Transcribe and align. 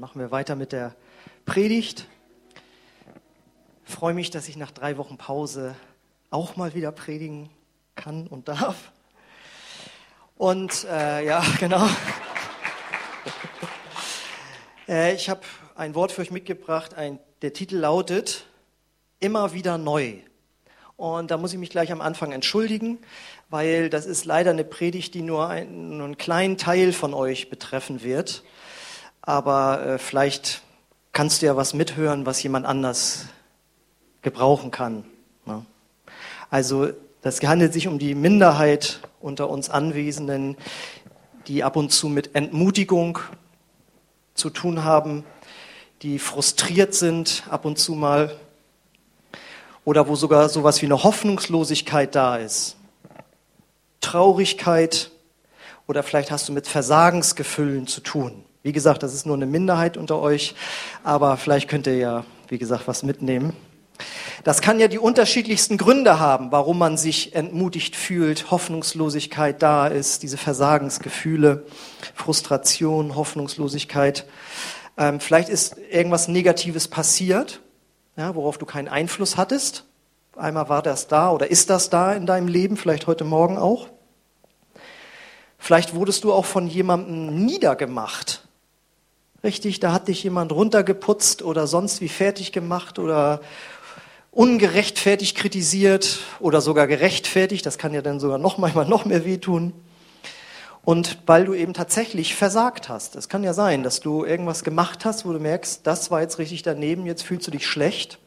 machen 0.00 0.18
wir 0.18 0.30
weiter 0.30 0.56
mit 0.56 0.72
der 0.72 0.96
Predigt. 1.44 2.08
Ich 3.86 3.94
freue 3.94 4.14
mich, 4.14 4.30
dass 4.30 4.48
ich 4.48 4.56
nach 4.56 4.70
drei 4.70 4.96
Wochen 4.96 5.18
Pause 5.18 5.74
auch 6.30 6.56
mal 6.56 6.74
wieder 6.74 6.90
predigen 6.90 7.50
kann 7.96 8.26
und 8.26 8.48
darf. 8.48 8.92
Und 10.38 10.84
äh, 10.84 11.26
ja, 11.26 11.44
genau. 11.60 11.86
äh, 14.88 15.14
ich 15.14 15.28
habe 15.28 15.42
ein 15.74 15.94
Wort 15.94 16.12
für 16.12 16.22
euch 16.22 16.30
mitgebracht. 16.30 16.94
Ein, 16.94 17.18
der 17.42 17.52
Titel 17.52 17.76
lautet 17.76 18.46
Immer 19.18 19.52
wieder 19.52 19.76
neu. 19.76 20.14
Und 20.96 21.30
da 21.30 21.36
muss 21.36 21.52
ich 21.52 21.58
mich 21.58 21.68
gleich 21.68 21.92
am 21.92 22.00
Anfang 22.00 22.32
entschuldigen, 22.32 22.96
weil 23.50 23.90
das 23.90 24.06
ist 24.06 24.24
leider 24.24 24.50
eine 24.52 24.64
Predigt, 24.64 25.12
die 25.12 25.20
nur, 25.20 25.50
ein, 25.50 25.98
nur 25.98 26.06
einen 26.06 26.16
kleinen 26.16 26.56
Teil 26.56 26.94
von 26.94 27.12
euch 27.12 27.50
betreffen 27.50 28.02
wird 28.02 28.44
aber 29.22 29.86
äh, 29.86 29.98
vielleicht 29.98 30.62
kannst 31.12 31.42
du 31.42 31.46
ja 31.46 31.56
was 31.56 31.74
mithören, 31.74 32.26
was 32.26 32.42
jemand 32.42 32.66
anders 32.66 33.26
gebrauchen 34.22 34.70
kann. 34.70 35.04
Ne? 35.46 35.64
Also 36.50 36.90
das 37.22 37.42
handelt 37.42 37.72
sich 37.72 37.88
um 37.88 37.98
die 37.98 38.14
Minderheit 38.14 39.00
unter 39.20 39.50
uns 39.50 39.70
Anwesenden, 39.70 40.56
die 41.46 41.64
ab 41.64 41.76
und 41.76 41.90
zu 41.90 42.08
mit 42.08 42.34
Entmutigung 42.34 43.18
zu 44.34 44.50
tun 44.50 44.84
haben, 44.84 45.24
die 46.02 46.18
frustriert 46.18 46.94
sind 46.94 47.44
ab 47.50 47.64
und 47.64 47.78
zu 47.78 47.94
mal 47.94 48.36
oder 49.84 50.08
wo 50.08 50.16
sogar 50.16 50.48
sowas 50.48 50.80
wie 50.80 50.86
eine 50.86 51.02
Hoffnungslosigkeit 51.02 52.14
da 52.14 52.36
ist. 52.36 52.76
Traurigkeit 54.00 55.10
oder 55.86 56.02
vielleicht 56.02 56.30
hast 56.30 56.48
du 56.48 56.52
mit 56.52 56.66
Versagensgefühlen 56.66 57.86
zu 57.86 58.00
tun. 58.00 58.44
Wie 58.62 58.72
gesagt, 58.72 59.02
das 59.02 59.14
ist 59.14 59.24
nur 59.24 59.36
eine 59.36 59.46
Minderheit 59.46 59.96
unter 59.96 60.18
euch, 60.20 60.54
aber 61.02 61.38
vielleicht 61.38 61.68
könnt 61.68 61.86
ihr 61.86 61.96
ja, 61.96 62.24
wie 62.48 62.58
gesagt, 62.58 62.86
was 62.86 63.02
mitnehmen. 63.02 63.54
Das 64.44 64.60
kann 64.60 64.80
ja 64.80 64.88
die 64.88 64.98
unterschiedlichsten 64.98 65.78
Gründe 65.78 66.20
haben, 66.20 66.52
warum 66.52 66.78
man 66.78 66.96
sich 66.96 67.34
entmutigt 67.34 67.96
fühlt, 67.96 68.50
Hoffnungslosigkeit 68.50 69.62
da 69.62 69.86
ist, 69.86 70.22
diese 70.22 70.36
Versagensgefühle, 70.36 71.64
Frustration, 72.14 73.16
Hoffnungslosigkeit. 73.16 74.26
Ähm, 74.96 75.20
vielleicht 75.20 75.48
ist 75.48 75.76
irgendwas 75.90 76.28
Negatives 76.28 76.88
passiert, 76.88 77.60
ja, 78.16 78.34
worauf 78.34 78.58
du 78.58 78.66
keinen 78.66 78.88
Einfluss 78.88 79.36
hattest. 79.36 79.84
Einmal 80.36 80.68
war 80.68 80.82
das 80.82 81.06
da 81.06 81.30
oder 81.30 81.50
ist 81.50 81.70
das 81.70 81.90
da 81.90 82.12
in 82.12 82.26
deinem 82.26 82.48
Leben, 82.48 82.76
vielleicht 82.76 83.06
heute 83.06 83.24
Morgen 83.24 83.58
auch. 83.58 83.88
Vielleicht 85.58 85.94
wurdest 85.94 86.24
du 86.24 86.32
auch 86.32 86.46
von 86.46 86.66
jemandem 86.66 87.44
niedergemacht, 87.44 88.48
Richtig, 89.42 89.80
da 89.80 89.92
hat 89.92 90.08
dich 90.08 90.22
jemand 90.22 90.52
runtergeputzt 90.52 91.42
oder 91.42 91.66
sonst 91.66 92.02
wie 92.02 92.08
fertig 92.08 92.52
gemacht 92.52 92.98
oder 92.98 93.40
ungerechtfertigt 94.32 95.36
kritisiert 95.36 96.20
oder 96.40 96.60
sogar 96.60 96.86
gerechtfertigt. 96.86 97.64
Das 97.64 97.78
kann 97.78 97.94
ja 97.94 98.02
dann 98.02 98.20
sogar 98.20 98.36
noch 98.36 98.58
manchmal 98.58 98.86
noch 98.86 99.06
mehr 99.06 99.24
wehtun. 99.24 99.72
Und 100.84 101.18
weil 101.26 101.44
du 101.44 101.54
eben 101.54 101.72
tatsächlich 101.72 102.34
versagt 102.34 102.88
hast. 102.88 103.16
Es 103.16 103.28
kann 103.28 103.42
ja 103.42 103.54
sein, 103.54 103.82
dass 103.82 104.00
du 104.00 104.24
irgendwas 104.24 104.62
gemacht 104.62 105.04
hast, 105.04 105.24
wo 105.24 105.32
du 105.32 105.38
merkst, 105.38 105.86
das 105.86 106.10
war 106.10 106.20
jetzt 106.20 106.38
richtig 106.38 106.62
daneben, 106.62 107.06
jetzt 107.06 107.22
fühlst 107.22 107.46
du 107.46 107.50
dich 107.50 107.66
schlecht. 107.66 108.18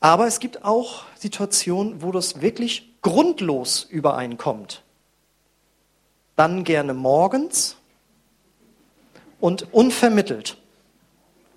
Aber 0.00 0.26
es 0.26 0.40
gibt 0.40 0.64
auch 0.64 1.04
Situationen, 1.18 2.02
wo 2.02 2.12
das 2.12 2.40
wirklich 2.40 2.94
grundlos 3.02 3.84
übereinkommt. 3.84 4.82
Dann 6.36 6.64
gerne 6.64 6.94
morgens 6.94 7.76
und 9.40 9.72
unvermittelt. 9.72 10.56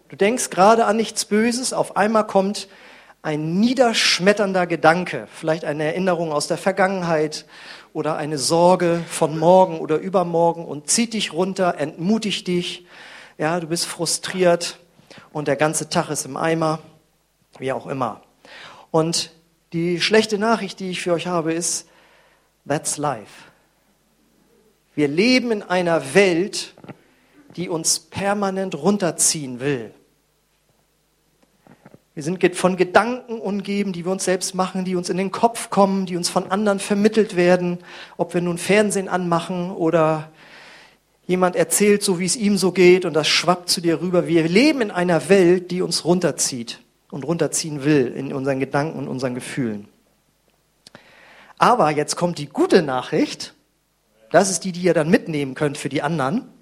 Du 0.10 0.16
denkst 0.16 0.50
gerade 0.50 0.86
an 0.86 0.98
nichts 0.98 1.26
Böses, 1.26 1.74
auf 1.74 1.98
einmal 1.98 2.28
kommt 2.28 2.68
ein 3.24 3.60
niederschmetternder 3.60 4.68
Gedanke, 4.68 5.28
vielleicht 5.34 5.64
eine 5.64 5.86
Erinnerung 5.86 6.32
aus 6.32 6.48
der 6.48 6.58
Vergangenheit 6.58 7.46
oder 7.94 8.18
eine 8.18 8.38
Sorge 8.38 9.02
von 9.10 9.40
morgen 9.40 9.80
oder 9.80 9.98
übermorgen 9.98 10.66
und 10.66 10.90
zieht 10.90 11.14
dich 11.14 11.32
runter, 11.32 11.76
entmutigt 11.78 12.48
dich. 12.48 12.86
Ja, 13.38 13.60
du 13.60 13.68
bist 13.68 13.86
frustriert 13.86 14.78
und 15.32 15.48
der 15.48 15.56
ganze 15.56 15.90
Tag 15.90 16.10
ist 16.10 16.26
im 16.26 16.38
Eimer, 16.38 16.80
wie 17.60 17.72
auch 17.72 17.88
immer. 17.88 18.22
Und 18.92 19.32
die 19.72 20.02
schlechte 20.02 20.38
Nachricht, 20.38 20.80
die 20.80 20.92
ich 20.92 21.02
für 21.02 21.14
euch 21.14 21.28
habe, 21.28 21.54
ist, 21.54 21.88
that's 22.68 22.98
life. 22.98 23.50
Wir 24.96 25.08
leben 25.08 25.52
in 25.52 25.64
einer 25.64 26.14
Welt, 26.14 26.76
die 27.56 27.70
uns 27.70 28.00
permanent 28.00 28.76
runterziehen 28.76 29.60
will. 29.60 29.92
Wir 32.16 32.22
sind 32.22 32.56
von 32.56 32.78
Gedanken 32.78 33.40
umgeben, 33.40 33.92
die 33.92 34.06
wir 34.06 34.12
uns 34.12 34.24
selbst 34.24 34.54
machen, 34.54 34.86
die 34.86 34.96
uns 34.96 35.10
in 35.10 35.18
den 35.18 35.32
Kopf 35.32 35.72
kommen, 35.72 36.06
die 36.06 36.16
uns 36.16 36.30
von 36.30 36.52
anderen 36.52 36.80
vermittelt 36.80 37.36
werden, 37.36 37.80
ob 38.18 38.36
wir 38.36 38.42
nun 38.42 38.60
Fernsehen 38.60 39.10
anmachen 39.10 39.72
oder 39.72 40.30
jemand 41.26 41.56
erzählt, 41.56 42.04
so 42.04 42.20
wie 42.20 42.26
es 42.26 42.36
ihm 42.36 42.58
so 42.58 42.72
geht 42.72 43.06
und 43.06 43.14
das 43.14 43.28
schwappt 43.28 43.70
zu 43.70 43.82
dir 43.82 44.00
rüber. 44.00 44.28
Wir 44.28 44.48
leben 44.48 44.82
in 44.82 44.92
einer 44.92 45.28
Welt, 45.28 45.72
die 45.72 45.82
uns 45.82 46.06
runterzieht 46.06 46.82
und 47.10 47.24
runterziehen 47.26 47.84
will 47.84 48.14
in 48.16 48.32
unseren 48.32 48.60
Gedanken 48.60 49.00
und 49.00 49.08
unseren 49.08 49.34
Gefühlen. 49.34 49.88
Aber 51.58 51.90
jetzt 51.90 52.16
kommt 52.16 52.38
die 52.38 52.48
gute 52.48 52.84
Nachricht. 52.84 53.56
Das 54.32 54.52
ist 54.52 54.66
die, 54.66 54.72
die 54.72 54.82
ihr 54.82 54.94
dann 54.94 55.10
mitnehmen 55.10 55.56
könnt 55.56 55.80
für 55.80 55.90
die 55.90 56.02
anderen. 56.04 56.53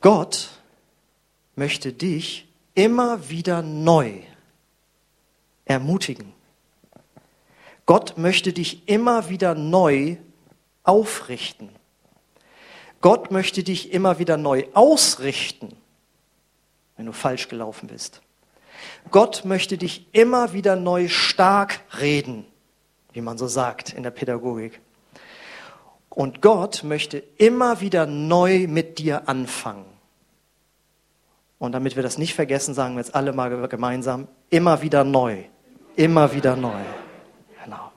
Gott 0.00 0.50
möchte 1.56 1.92
dich 1.92 2.48
immer 2.74 3.28
wieder 3.28 3.62
neu 3.62 4.20
ermutigen. 5.64 6.32
Gott 7.86 8.16
möchte 8.16 8.52
dich 8.52 8.88
immer 8.88 9.28
wieder 9.28 9.54
neu 9.54 10.16
aufrichten. 10.84 11.70
Gott 13.00 13.30
möchte 13.30 13.62
dich 13.62 13.92
immer 13.92 14.18
wieder 14.18 14.36
neu 14.36 14.66
ausrichten, 14.74 15.76
wenn 16.96 17.06
du 17.06 17.12
falsch 17.12 17.48
gelaufen 17.48 17.88
bist. 17.88 18.20
Gott 19.10 19.44
möchte 19.44 19.78
dich 19.78 20.06
immer 20.12 20.52
wieder 20.52 20.76
neu 20.76 21.08
stark 21.08 21.80
reden, 21.98 22.46
wie 23.12 23.20
man 23.20 23.38
so 23.38 23.48
sagt 23.48 23.92
in 23.92 24.02
der 24.02 24.10
Pädagogik. 24.10 24.80
Und 26.10 26.42
Gott 26.42 26.82
möchte 26.82 27.18
immer 27.38 27.80
wieder 27.80 28.04
neu 28.04 28.66
mit 28.66 28.98
dir 28.98 29.28
anfangen. 29.28 29.86
Und 31.58 31.72
damit 31.72 31.94
wir 31.94 32.02
das 32.02 32.18
nicht 32.18 32.34
vergessen, 32.34 32.74
sagen 32.74 32.94
wir 32.94 33.00
jetzt 33.00 33.14
alle 33.14 33.32
mal 33.32 33.68
gemeinsam, 33.68 34.28
immer 34.50 34.82
wieder 34.82 35.04
neu. 35.04 35.44
Immer 35.94 36.32
wieder 36.34 36.56
neu. 36.56 36.80
Genau. 37.64 37.92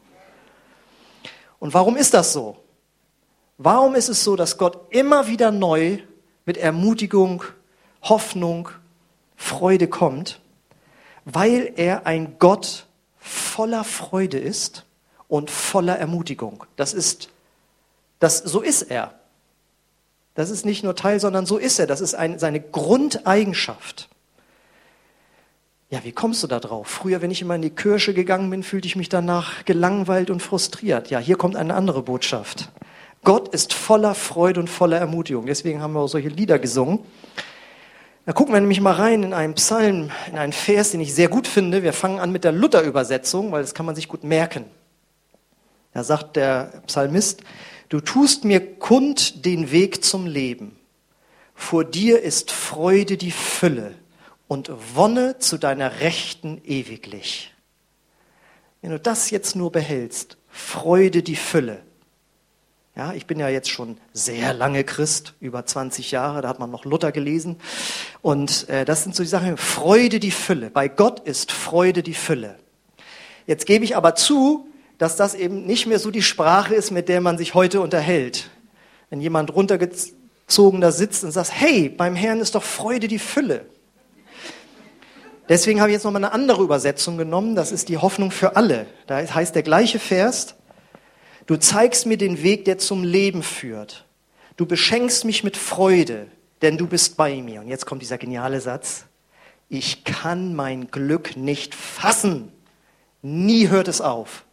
Und 1.59 1.73
warum 1.73 1.97
ist 1.97 2.13
das 2.13 2.33
so? 2.33 2.57
Warum 3.57 3.95
ist 3.95 4.09
es 4.09 4.23
so, 4.23 4.35
dass 4.35 4.57
Gott 4.57 4.93
immer 4.93 5.27
wieder 5.27 5.51
neu 5.51 5.99
mit 6.45 6.57
Ermutigung, 6.57 7.43
Hoffnung, 8.01 8.69
Freude 9.35 9.87
kommt? 9.87 10.41
Weil 11.25 11.71
er 11.77 12.05
ein 12.05 12.37
Gott 12.37 12.87
voller 13.17 13.85
Freude 13.85 14.37
ist 14.37 14.85
und 15.29 15.49
voller 15.49 15.97
Ermutigung. 15.97 16.65
Das 16.75 16.93
ist 16.93 17.29
das, 18.23 18.37
so 18.37 18.61
ist 18.61 18.83
er. 18.83 19.13
Das 20.33 20.49
ist 20.49 20.65
nicht 20.65 20.83
nur 20.83 20.95
Teil, 20.95 21.19
sondern 21.19 21.45
so 21.45 21.57
ist 21.57 21.77
er. 21.77 21.87
Das 21.87 22.01
ist 22.01 22.15
ein, 22.15 22.39
seine 22.39 22.59
Grundeigenschaft. 22.59 24.09
Ja, 25.89 26.03
wie 26.03 26.11
kommst 26.11 26.41
du 26.41 26.47
da 26.47 26.59
drauf? 26.59 26.87
Früher, 26.87 27.21
wenn 27.21 27.29
ich 27.29 27.41
immer 27.41 27.55
in 27.55 27.61
die 27.61 27.69
Kirche 27.69 28.13
gegangen 28.13 28.49
bin, 28.49 28.63
fühlte 28.63 28.87
ich 28.87 28.95
mich 28.95 29.09
danach 29.09 29.65
gelangweilt 29.65 30.31
und 30.31 30.41
frustriert. 30.41 31.09
Ja, 31.09 31.19
hier 31.19 31.35
kommt 31.35 31.55
eine 31.55 31.75
andere 31.75 32.01
Botschaft. 32.01 32.71
Gott 33.23 33.49
ist 33.49 33.73
voller 33.73 34.15
Freude 34.15 34.59
und 34.59 34.69
voller 34.69 34.97
Ermutigung. 34.97 35.45
Deswegen 35.45 35.81
haben 35.81 35.93
wir 35.93 35.99
auch 35.99 36.07
solche 36.07 36.29
Lieder 36.29 36.57
gesungen. 36.59 36.99
Da 38.25 38.31
gucken 38.31 38.53
wir 38.53 38.61
nämlich 38.61 38.81
mal 38.81 38.93
rein 38.93 39.21
in 39.21 39.33
einen 39.33 39.53
Psalm, 39.55 40.11
in 40.31 40.37
einen 40.37 40.53
Vers, 40.53 40.91
den 40.91 41.01
ich 41.01 41.13
sehr 41.13 41.27
gut 41.27 41.45
finde. 41.45 41.83
Wir 41.83 41.93
fangen 41.93 42.19
an 42.19 42.31
mit 42.31 42.45
der 42.45 42.53
Luther-Übersetzung, 42.53 43.51
weil 43.51 43.61
das 43.61 43.73
kann 43.73 43.85
man 43.85 43.95
sich 43.95 44.07
gut 44.07 44.23
merken. 44.23 44.65
Da 45.93 46.03
sagt 46.03 46.37
der 46.37 46.81
Psalmist, 46.87 47.43
Du 47.93 48.01
tust 48.01 48.43
mir 48.43 48.59
kund 48.79 49.45
den 49.45 49.69
Weg 49.69 50.03
zum 50.03 50.25
Leben. 50.25 50.75
Vor 51.53 51.85
dir 51.85 52.23
ist 52.23 52.49
Freude 52.49 53.17
die 53.17 53.29
Fülle 53.29 53.93
und 54.47 54.71
Wonne 54.95 55.37
zu 55.37 55.59
deiner 55.59 55.99
Rechten 55.99 56.59
ewiglich. 56.65 57.53
Wenn 58.81 58.89
du 58.89 58.99
das 58.99 59.29
jetzt 59.29 59.55
nur 59.55 59.71
behältst, 59.71 60.37
Freude 60.49 61.21
die 61.21 61.35
Fülle. 61.35 61.83
Ja, 62.95 63.13
ich 63.13 63.27
bin 63.27 63.39
ja 63.39 63.47
jetzt 63.47 63.69
schon 63.69 63.99
sehr 64.11 64.55
lange 64.55 64.83
Christ, 64.83 65.35
über 65.39 65.63
20 65.63 66.09
Jahre, 66.09 66.41
da 66.41 66.49
hat 66.49 66.57
man 66.57 66.71
noch 66.71 66.85
Luther 66.85 67.11
gelesen. 67.11 67.57
Und 68.23 68.67
äh, 68.69 68.85
das 68.85 69.03
sind 69.03 69.15
so 69.15 69.21
die 69.21 69.29
Sachen, 69.29 69.55
Freude 69.55 70.19
die 70.19 70.31
Fülle. 70.31 70.71
Bei 70.71 70.87
Gott 70.87 71.19
ist 71.19 71.51
Freude 71.51 72.01
die 72.01 72.15
Fülle. 72.15 72.57
Jetzt 73.45 73.67
gebe 73.67 73.85
ich 73.85 73.95
aber 73.95 74.15
zu, 74.15 74.67
dass 74.97 75.15
das 75.15 75.35
eben 75.35 75.65
nicht 75.65 75.87
mehr 75.87 75.99
so 75.99 76.11
die 76.11 76.21
Sprache 76.21 76.75
ist, 76.75 76.91
mit 76.91 77.09
der 77.09 77.21
man 77.21 77.37
sich 77.37 77.53
heute 77.53 77.81
unterhält. 77.81 78.49
Wenn 79.09 79.21
jemand 79.21 79.53
runterge 79.53 79.89
zurückgezogen 80.53 80.81
da 80.81 80.91
sitzt 80.91 81.23
und 81.23 81.31
sagst, 81.31 81.51
hey, 81.53 81.89
beim 81.89 82.15
Herrn 82.15 82.39
ist 82.39 82.55
doch 82.55 82.63
Freude 82.63 83.07
die 83.07 83.19
Fülle. 83.19 83.65
Deswegen 85.49 85.81
habe 85.81 85.89
ich 85.89 85.93
jetzt 85.93 86.03
nochmal 86.03 86.23
eine 86.23 86.33
andere 86.33 86.61
Übersetzung 86.63 87.17
genommen. 87.17 87.55
Das 87.55 87.71
ist 87.71 87.89
die 87.89 87.97
Hoffnung 87.97 88.31
für 88.31 88.55
alle. 88.55 88.85
Da 89.07 89.17
heißt 89.17 89.55
der 89.55 89.63
gleiche 89.63 89.99
Vers, 89.99 90.55
du 91.47 91.57
zeigst 91.57 92.05
mir 92.05 92.17
den 92.17 92.43
Weg, 92.43 92.65
der 92.65 92.77
zum 92.77 93.03
Leben 93.03 93.43
führt. 93.43 94.05
Du 94.55 94.65
beschenkst 94.65 95.25
mich 95.25 95.43
mit 95.43 95.57
Freude, 95.57 96.27
denn 96.61 96.77
du 96.77 96.87
bist 96.87 97.17
bei 97.17 97.41
mir. 97.41 97.61
Und 97.61 97.67
jetzt 97.67 97.85
kommt 97.85 98.01
dieser 98.01 98.17
geniale 98.17 98.61
Satz. 98.61 99.05
Ich 99.69 100.03
kann 100.03 100.55
mein 100.55 100.91
Glück 100.91 101.35
nicht 101.35 101.75
fassen. 101.75 102.51
Nie 103.21 103.69
hört 103.69 103.87
es 103.87 103.99
auf. 104.01 104.45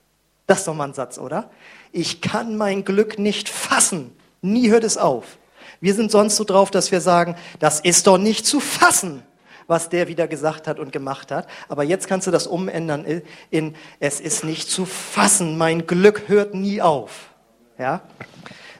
Das 0.51 0.59
ist 0.59 0.67
doch 0.67 0.75
mal 0.75 0.89
ein 0.89 0.95
Satz, 0.95 1.17
oder? 1.17 1.49
Ich 1.93 2.21
kann 2.21 2.57
mein 2.57 2.85
Glück 2.85 3.21
nicht 3.21 3.49
fassen. 3.49 4.11
Nie 4.43 4.69
hört 4.69 4.83
es 4.83 4.99
auf. 4.99 5.39
Wir 5.81 5.95
sind 5.95 6.11
sonst 6.11 6.35
so 6.35 6.43
drauf, 6.43 6.73
dass 6.73 6.91
wir 6.91 7.01
sagen, 7.01 7.37
das 7.61 7.79
ist 7.79 8.09
doch 8.09 8.19
nicht 8.19 8.45
zu 8.45 8.59
fassen, 8.59 9.23
was 9.69 9.91
der 9.91 10.09
wieder 10.09 10.27
gesagt 10.27 10.67
hat 10.67 10.81
und 10.81 10.91
gemacht 10.91 11.31
hat. 11.31 11.47
Aber 11.69 11.85
jetzt 11.85 12.09
kannst 12.09 12.27
du 12.27 12.33
das 12.33 12.49
umändern 12.49 13.23
in, 13.51 13.77
es 14.01 14.19
ist 14.19 14.43
nicht 14.43 14.69
zu 14.69 14.87
fassen, 14.87 15.57
mein 15.57 15.87
Glück 15.87 16.25
hört 16.27 16.53
nie 16.53 16.83
auf. 16.83 17.31
Ja? 17.79 18.03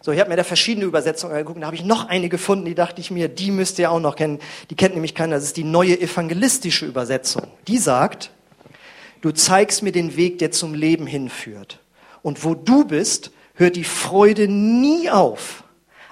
So, 0.01 0.11
ich 0.11 0.19
habe 0.19 0.29
mir 0.29 0.37
da 0.37 0.43
verschiedene 0.43 0.87
Übersetzungen 0.87 1.35
angeguckt, 1.35 1.63
da 1.63 1.67
habe 1.67 1.77
ich 1.77 1.85
noch 1.85 2.09
eine 2.09 2.29
gefunden, 2.29 2.65
die 2.65 2.75
dachte 2.75 3.01
ich 3.01 3.13
mir, 3.13 3.29
die 3.29 3.53
müsst 3.53 3.79
ihr 3.79 3.93
auch 3.93 4.01
noch 4.01 4.17
kennen. 4.17 4.41
Die 4.71 4.75
kennt 4.75 4.95
nämlich 4.95 5.15
keiner, 5.15 5.37
das 5.37 5.45
ist 5.45 5.57
die 5.57 5.63
neue 5.63 6.01
evangelistische 6.01 6.85
Übersetzung. 6.85 7.47
Die 7.69 7.79
sagt, 7.79 8.33
du 9.21 9.33
zeigst 9.33 9.83
mir 9.83 9.93
den 9.93 10.17
Weg, 10.17 10.39
der 10.39 10.51
zum 10.51 10.75
Leben 10.75 11.07
hinführt. 11.07 11.81
Und 12.23 12.45
wo 12.45 12.55
du 12.55 12.85
bist, 12.85 13.31
hört 13.55 13.77
die 13.77 13.85
Freude 13.85 14.49
nie 14.49 15.11
auf. 15.11 15.65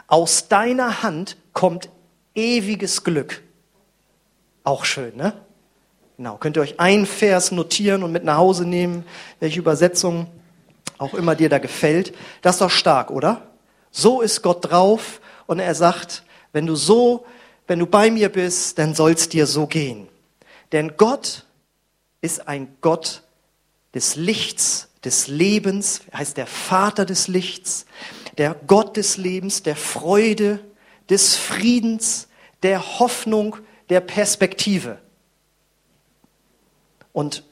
Aus 0.07 0.49
deiner 0.49 1.03
Hand 1.03 1.37
kommt 1.53 1.91
ewiges 2.35 3.05
Glück. 3.05 3.43
Auch 4.65 4.85
schön, 4.85 5.17
ne? 5.17 5.35
Genau, 6.17 6.37
könnt 6.37 6.57
ihr 6.57 6.63
euch 6.63 6.81
einen 6.81 7.07
Vers 7.07 7.53
notieren 7.53 8.03
und 8.03 8.11
mit 8.11 8.25
nach 8.25 8.39
Hause 8.39 8.65
nehmen, 8.65 9.05
welche 9.39 9.61
Übersetzung 9.61 10.27
auch 10.99 11.15
immer 11.15 11.37
dir 11.37 11.49
da 11.49 11.59
gefällt. 11.59 12.13
Das 12.43 12.57
ist 12.57 12.61
doch 12.61 12.71
stark, 12.71 13.11
oder? 13.11 13.43
So 13.91 14.21
ist 14.21 14.43
Gott 14.43 14.71
drauf 14.71 15.21
und 15.47 15.61
er 15.61 15.75
sagt, 15.75 16.25
wenn 16.53 16.67
du 16.67 16.75
so, 16.75 17.25
wenn 17.67 17.79
du 17.79 17.87
bei 17.87 18.11
mir 18.11 18.31
bist, 18.31 18.79
dann 18.79 18.95
soll 18.95 19.13
es 19.13 19.29
dir 19.29 19.47
so 19.47 19.67
gehen. 19.67 20.09
Denn 20.73 20.97
Gott 20.97 21.45
ist 22.21 22.49
ein 22.49 22.77
Gott 22.81 23.23
des 23.95 24.17
Lichts, 24.17 24.89
des 25.05 25.29
Lebens, 25.29 26.03
heißt 26.13 26.37
der 26.37 26.47
Vater 26.47 27.05
des 27.05 27.29
Lichts 27.29 27.87
der 28.39 28.55
Gott 28.55 28.97
des 28.97 29.17
Lebens, 29.17 29.65
der 29.65 29.77
Freude, 29.77 30.61
des 31.11 31.37
Friedens, 31.37 32.29
der 32.63 32.99
Hoffnung, 33.01 33.57
der 33.91 34.01
Perspektive. 34.01 34.99
Und 37.13 37.45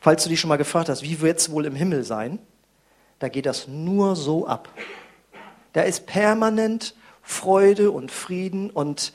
falls 0.00 0.22
du 0.22 0.28
dich 0.28 0.40
schon 0.40 0.48
mal 0.48 0.56
gefragt 0.56 0.88
hast, 0.88 1.02
wie 1.02 1.20
wird 1.20 1.40
es 1.40 1.50
wohl 1.50 1.66
im 1.66 1.74
Himmel 1.74 2.04
sein, 2.04 2.38
da 3.18 3.28
geht 3.28 3.46
das 3.46 3.66
nur 3.66 4.14
so 4.14 4.46
ab. 4.46 4.68
Da 5.72 5.82
ist 5.82 6.06
permanent 6.06 6.94
Freude 7.22 7.90
und 7.90 8.12
Frieden 8.12 8.70
und 8.70 9.12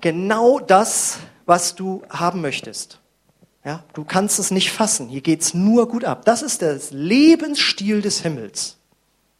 genau 0.00 0.60
das, 0.60 1.20
was 1.46 1.74
du 1.74 2.02
haben 2.10 2.42
möchtest. 2.42 2.99
Ja, 3.64 3.84
du 3.92 4.04
kannst 4.04 4.38
es 4.38 4.50
nicht 4.50 4.70
fassen. 4.72 5.08
Hier 5.08 5.20
geht 5.20 5.42
es 5.42 5.54
nur 5.54 5.88
gut 5.88 6.04
ab. 6.04 6.24
Das 6.24 6.42
ist 6.42 6.62
der 6.62 6.78
Lebensstil 6.90 8.00
des 8.00 8.20
Himmels. 8.20 8.76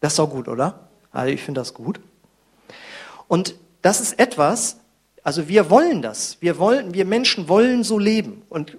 Das 0.01 0.15
ist 0.15 0.21
auch 0.21 0.31
gut, 0.31 0.49
oder? 0.49 0.89
Also 1.11 1.33
ich 1.33 1.43
finde 1.43 1.61
das 1.61 1.75
gut. 1.75 2.01
Und 3.29 3.55
das 3.83 4.01
ist 4.01 4.19
etwas, 4.19 4.77
also 5.23 5.49
wir 5.49 5.71
wollen 5.71 6.03
das. 6.03 6.37
Wir 6.41 6.59
wollen, 6.59 6.95
wir 6.95 7.05
Menschen 7.05 7.49
wollen 7.49 7.83
so 7.83 7.99
leben. 7.99 8.43
Und 8.49 8.77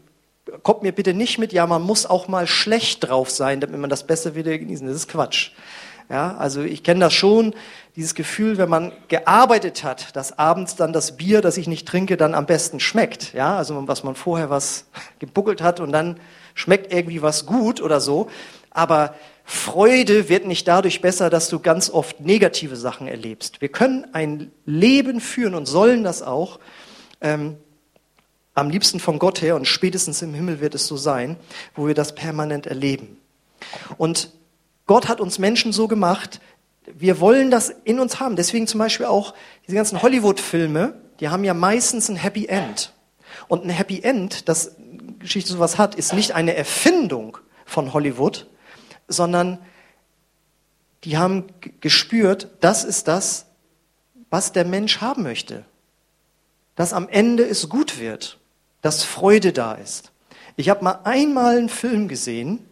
kommt 0.64 0.84
mir 0.84 0.92
bitte 0.92 1.14
nicht 1.14 1.38
mit, 1.38 1.54
ja, 1.54 1.66
man 1.66 1.82
muss 1.82 2.06
auch 2.06 2.28
mal 2.28 2.48
schlecht 2.48 3.08
drauf 3.08 3.30
sein, 3.30 3.62
damit 3.62 3.80
man 3.80 3.90
das 3.90 4.06
besser 4.06 4.36
wieder 4.36 4.58
genießen. 4.58 4.86
Das 4.86 4.96
ist 4.96 5.08
Quatsch. 5.08 5.52
Ja, 6.12 6.36
also 6.36 6.62
ich 6.62 6.84
kenne 6.84 7.00
das 7.00 7.14
schon, 7.14 7.56
dieses 7.96 8.16
Gefühl, 8.16 8.58
wenn 8.58 8.68
man 8.68 8.92
gearbeitet 9.08 9.86
hat, 9.86 10.14
dass 10.18 10.38
abends 10.38 10.76
dann 10.76 10.92
das 10.92 11.16
Bier, 11.16 11.40
das 11.40 11.56
ich 11.56 11.68
nicht 11.68 11.88
trinke, 11.88 12.18
dann 12.18 12.36
am 12.36 12.46
besten 12.46 12.82
schmeckt. 12.82 13.32
Ja, 13.32 13.56
also 13.56 13.88
was 13.88 14.04
man 14.04 14.16
vorher 14.16 14.50
was 14.50 14.88
gebuckelt 15.20 15.62
hat 15.62 15.80
und 15.80 15.94
dann 15.94 16.20
schmeckt 16.54 16.92
irgendwie 16.92 17.22
was 17.22 17.46
gut 17.46 17.82
oder 17.82 18.02
so. 18.02 18.30
Aber 18.72 19.16
Freude 19.46 20.28
wird 20.28 20.46
nicht 20.46 20.68
dadurch 20.68 21.00
besser, 21.00 21.30
dass 21.30 21.48
du 21.48 21.60
ganz 21.60 21.90
oft 21.90 22.20
negative 22.20 22.76
Sachen 22.76 23.08
erlebst. 23.08 23.62
Wir 23.62 23.70
können 23.70 24.06
ein 24.12 24.52
Leben 24.66 25.22
führen 25.22 25.56
und 25.56 25.66
sollen 25.66 26.04
das 26.04 26.22
auch, 26.22 26.60
ähm, 27.22 27.56
am 28.54 28.70
liebsten 28.70 29.00
von 29.00 29.18
Gott 29.18 29.42
her 29.42 29.56
und 29.56 29.66
spätestens 29.66 30.22
im 30.22 30.34
Himmel 30.34 30.60
wird 30.60 30.76
es 30.76 30.88
so 30.88 30.98
sein, 30.98 31.38
wo 31.74 31.88
wir 31.88 31.94
das 31.94 32.16
permanent 32.16 32.68
erleben. 32.68 33.18
Und 33.98 34.30
Gott 34.92 35.08
hat 35.08 35.22
uns 35.22 35.40
Menschen 35.40 35.72
so 35.72 35.88
gemacht, 35.88 36.42
wir 36.86 37.22
wollen 37.22 37.50
das 37.50 37.70
in 37.86 37.98
uns 37.98 38.20
haben. 38.20 38.36
Deswegen 38.36 38.68
zum 38.68 38.80
Beispiel 38.80 39.06
auch 39.06 39.34
diese 39.66 39.78
ganzen 39.78 40.02
Hollywood-Filme, 40.02 40.96
die 41.22 41.30
haben 41.30 41.46
ja 41.46 41.54
meistens 41.54 42.10
ein 42.10 42.18
Happy 42.18 42.48
End. 42.48 42.92
Und 43.48 43.64
ein 43.64 43.70
Happy 43.70 44.02
End, 44.02 44.50
das 44.50 44.76
Geschichte 45.18 45.54
sowas 45.54 45.78
hat, 45.78 45.96
ist 45.96 46.12
nicht 46.12 46.34
eine 46.34 46.58
Erfindung 46.58 47.38
von 47.66 47.94
Hollywood, 47.94 48.48
sondern 49.08 49.60
die 51.06 51.18
haben 51.18 51.46
gespürt, 51.80 52.50
das 52.60 52.84
ist 52.84 53.08
das, 53.08 53.46
was 54.30 54.52
der 54.52 54.66
Mensch 54.66 55.00
haben 55.00 55.24
möchte. 55.24 55.64
Dass 56.76 56.92
am 56.92 57.08
Ende 57.08 57.48
es 57.48 57.70
gut 57.70 57.98
wird, 57.98 58.40
dass 58.82 59.06
Freude 59.06 59.54
da 59.54 59.72
ist. 59.76 60.12
Ich 60.58 60.68
habe 60.68 60.84
mal 60.84 61.00
einmal 61.06 61.60
einen 61.60 61.70
Film 61.70 62.10
gesehen, 62.10 62.68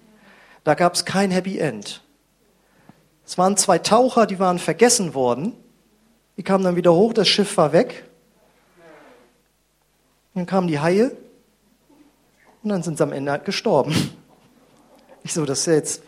da 0.65 0.73
gab 0.73 0.95
es 0.95 1.05
kein 1.05 1.31
Happy 1.31 1.59
End. 1.59 2.01
Es 3.29 3.37
waren 3.37 3.55
zwei 3.57 3.77
Taucher, 3.77 4.25
die 4.25 4.39
waren 4.39 4.57
vergessen 4.57 5.13
worden. 5.13 5.53
Die 6.35 6.41
kamen 6.41 6.63
dann 6.63 6.75
wieder 6.75 6.95
hoch, 6.95 7.13
das 7.13 7.27
Schiff 7.27 7.57
war 7.57 7.73
weg. 7.73 8.09
Dann 10.33 10.47
kamen 10.47 10.67
die 10.67 10.79
Haie 10.79 11.11
und 12.63 12.71
dann 12.71 12.81
sind 12.81 12.97
sie 12.97 13.03
am 13.03 13.11
Ende 13.11 13.31
halt 13.31 13.45
gestorben. 13.45 13.93
Ich 15.21 15.31
so, 15.31 15.45
das 15.45 15.59
ist 15.59 15.65
jetzt 15.67 16.03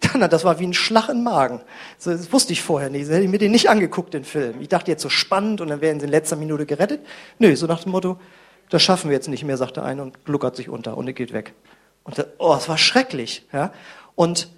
das 0.30 0.44
war 0.44 0.60
wie 0.60 0.66
ein 0.68 0.74
Schlag 0.74 1.08
im 1.08 1.24
Magen. 1.24 1.60
Das 2.04 2.32
wusste 2.32 2.52
ich 2.52 2.62
vorher 2.62 2.88
nicht. 2.88 3.06
Das 3.06 3.14
hätte 3.14 3.24
ich 3.24 3.30
mir 3.30 3.38
den 3.38 3.50
nicht 3.50 3.68
angeguckt, 3.68 4.14
den 4.14 4.22
Film. 4.22 4.60
Ich 4.60 4.68
dachte 4.68 4.92
jetzt 4.92 5.02
so 5.02 5.08
spannend 5.08 5.60
und 5.60 5.66
dann 5.66 5.80
werden 5.80 5.98
sie 5.98 6.06
in 6.06 6.12
letzter 6.12 6.36
Minute 6.36 6.66
gerettet. 6.66 7.04
Nö, 7.40 7.56
so 7.56 7.66
nach 7.66 7.82
dem 7.82 7.90
Motto, 7.90 8.16
das 8.70 8.80
schaffen 8.80 9.10
wir 9.10 9.16
jetzt 9.16 9.26
nicht 9.26 9.42
mehr, 9.42 9.56
sagt 9.56 9.74
der 9.74 9.84
eine 9.84 10.02
und 10.02 10.24
gluckert 10.24 10.54
sich 10.54 10.68
unter 10.68 10.96
und 10.96 11.08
er 11.08 11.14
geht 11.14 11.32
weg. 11.32 11.52
Und 12.04 12.16
das, 12.16 12.26
oh, 12.38 12.54
es 12.56 12.68
war 12.68 12.78
schrecklich. 12.78 13.44
Ja? 13.52 13.72
Und 14.14 14.48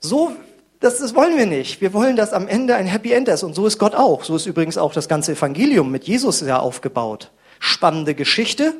so, 0.00 0.36
das, 0.80 0.98
das 0.98 1.14
wollen 1.14 1.36
wir 1.36 1.46
nicht. 1.46 1.80
Wir 1.80 1.92
wollen, 1.92 2.16
dass 2.16 2.32
am 2.32 2.48
Ende 2.48 2.76
ein 2.76 2.86
Happy 2.86 3.12
End 3.12 3.28
ist. 3.28 3.42
Und 3.42 3.54
so 3.54 3.66
ist 3.66 3.78
Gott 3.78 3.94
auch. 3.94 4.24
So 4.24 4.36
ist 4.36 4.46
übrigens 4.46 4.78
auch 4.78 4.92
das 4.92 5.08
ganze 5.08 5.32
Evangelium 5.32 5.90
mit 5.90 6.04
Jesus 6.04 6.40
ja 6.40 6.58
aufgebaut. 6.58 7.32
Spannende 7.58 8.14
Geschichte, 8.14 8.74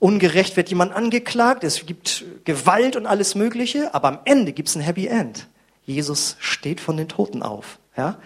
Ungerecht 0.00 0.56
wird 0.56 0.68
jemand 0.68 0.94
angeklagt, 0.94 1.64
es 1.64 1.84
gibt 1.84 2.24
Gewalt 2.44 2.94
und 2.94 3.06
alles 3.06 3.34
Mögliche, 3.34 3.94
aber 3.94 4.08
am 4.08 4.18
Ende 4.24 4.52
gibt 4.52 4.68
es 4.68 4.76
ein 4.76 4.80
Happy 4.80 5.08
End. 5.08 5.48
Jesus 5.84 6.36
steht 6.38 6.80
von 6.80 6.96
den 6.96 7.08
Toten 7.08 7.42
auf. 7.42 7.78
Ja? 7.96 8.18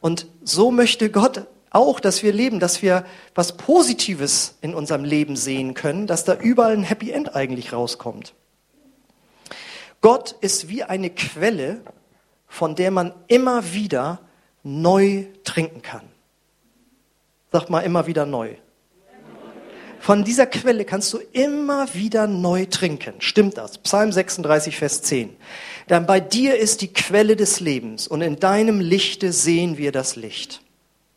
Und 0.00 0.26
so 0.42 0.70
möchte 0.70 1.10
Gott 1.10 1.46
auch, 1.70 1.98
dass 1.98 2.22
wir 2.22 2.32
leben, 2.32 2.60
dass 2.60 2.82
wir 2.82 3.06
was 3.34 3.56
Positives 3.56 4.58
in 4.60 4.74
unserem 4.74 5.04
Leben 5.04 5.34
sehen 5.34 5.72
können, 5.72 6.06
dass 6.06 6.24
da 6.24 6.34
überall 6.34 6.74
ein 6.74 6.82
Happy 6.82 7.10
End 7.10 7.34
eigentlich 7.34 7.72
rauskommt. 7.72 8.34
Gott 10.04 10.32
ist 10.42 10.68
wie 10.68 10.82
eine 10.82 11.08
Quelle, 11.08 11.80
von 12.46 12.74
der 12.74 12.90
man 12.90 13.14
immer 13.26 13.72
wieder 13.72 14.20
neu 14.62 15.24
trinken 15.44 15.80
kann. 15.80 16.02
Sag 17.50 17.70
mal 17.70 17.80
immer 17.80 18.06
wieder 18.06 18.26
neu. 18.26 18.54
Von 20.00 20.22
dieser 20.22 20.44
Quelle 20.44 20.84
kannst 20.84 21.10
du 21.14 21.20
immer 21.32 21.94
wieder 21.94 22.26
neu 22.26 22.66
trinken. 22.66 23.14
Stimmt 23.20 23.56
das? 23.56 23.78
Psalm 23.78 24.12
36, 24.12 24.76
Vers 24.76 25.00
10. 25.00 25.34
Denn 25.88 26.04
bei 26.04 26.20
dir 26.20 26.58
ist 26.58 26.82
die 26.82 26.92
Quelle 26.92 27.34
des 27.34 27.60
Lebens 27.60 28.06
und 28.06 28.20
in 28.20 28.38
deinem 28.38 28.80
Lichte 28.80 29.32
sehen 29.32 29.78
wir 29.78 29.90
das 29.90 30.16
Licht. 30.16 30.60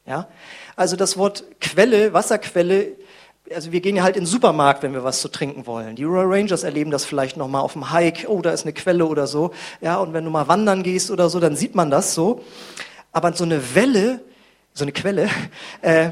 Ja? 0.06 0.30
Also 0.78 0.96
das 0.96 1.18
Wort 1.18 1.44
Quelle, 1.60 2.14
Wasserquelle, 2.14 2.94
also 3.54 3.72
wir 3.72 3.82
gehen 3.82 3.96
ja 3.96 4.04
halt 4.04 4.16
in 4.16 4.24
den 4.24 4.28
Supermarkt, 4.28 4.84
wenn 4.84 4.94
wir 4.94 5.04
was 5.04 5.22
zu 5.22 5.30
trinken 5.30 5.66
wollen. 5.66 5.96
Die 5.96 6.04
Royal 6.04 6.28
Rangers 6.28 6.64
erleben 6.64 6.92
das 6.92 7.06
vielleicht 7.06 7.38
nochmal 7.38 7.62
auf 7.62 7.74
dem 7.74 7.92
Hike, 7.92 8.30
oh, 8.30 8.42
da 8.42 8.52
ist 8.52 8.64
eine 8.64 8.74
Quelle 8.74 9.06
oder 9.06 9.28
so. 9.28 9.52
Ja, 9.82 9.98
und 9.98 10.14
wenn 10.14 10.24
du 10.24 10.30
mal 10.30 10.48
wandern 10.48 10.84
gehst 10.84 11.12
oder 11.12 11.30
so, 11.30 11.40
dann 11.40 11.56
sieht 11.56 11.76
man 11.76 11.90
das 11.90 12.14
so. 12.14 12.44
Aber 13.12 13.34
so 13.34 13.44
eine 13.44 13.76
Welle, 13.76 14.22
so 14.74 14.84
eine 14.84 14.92
Quelle, 14.92 15.30
äh, 15.82 16.12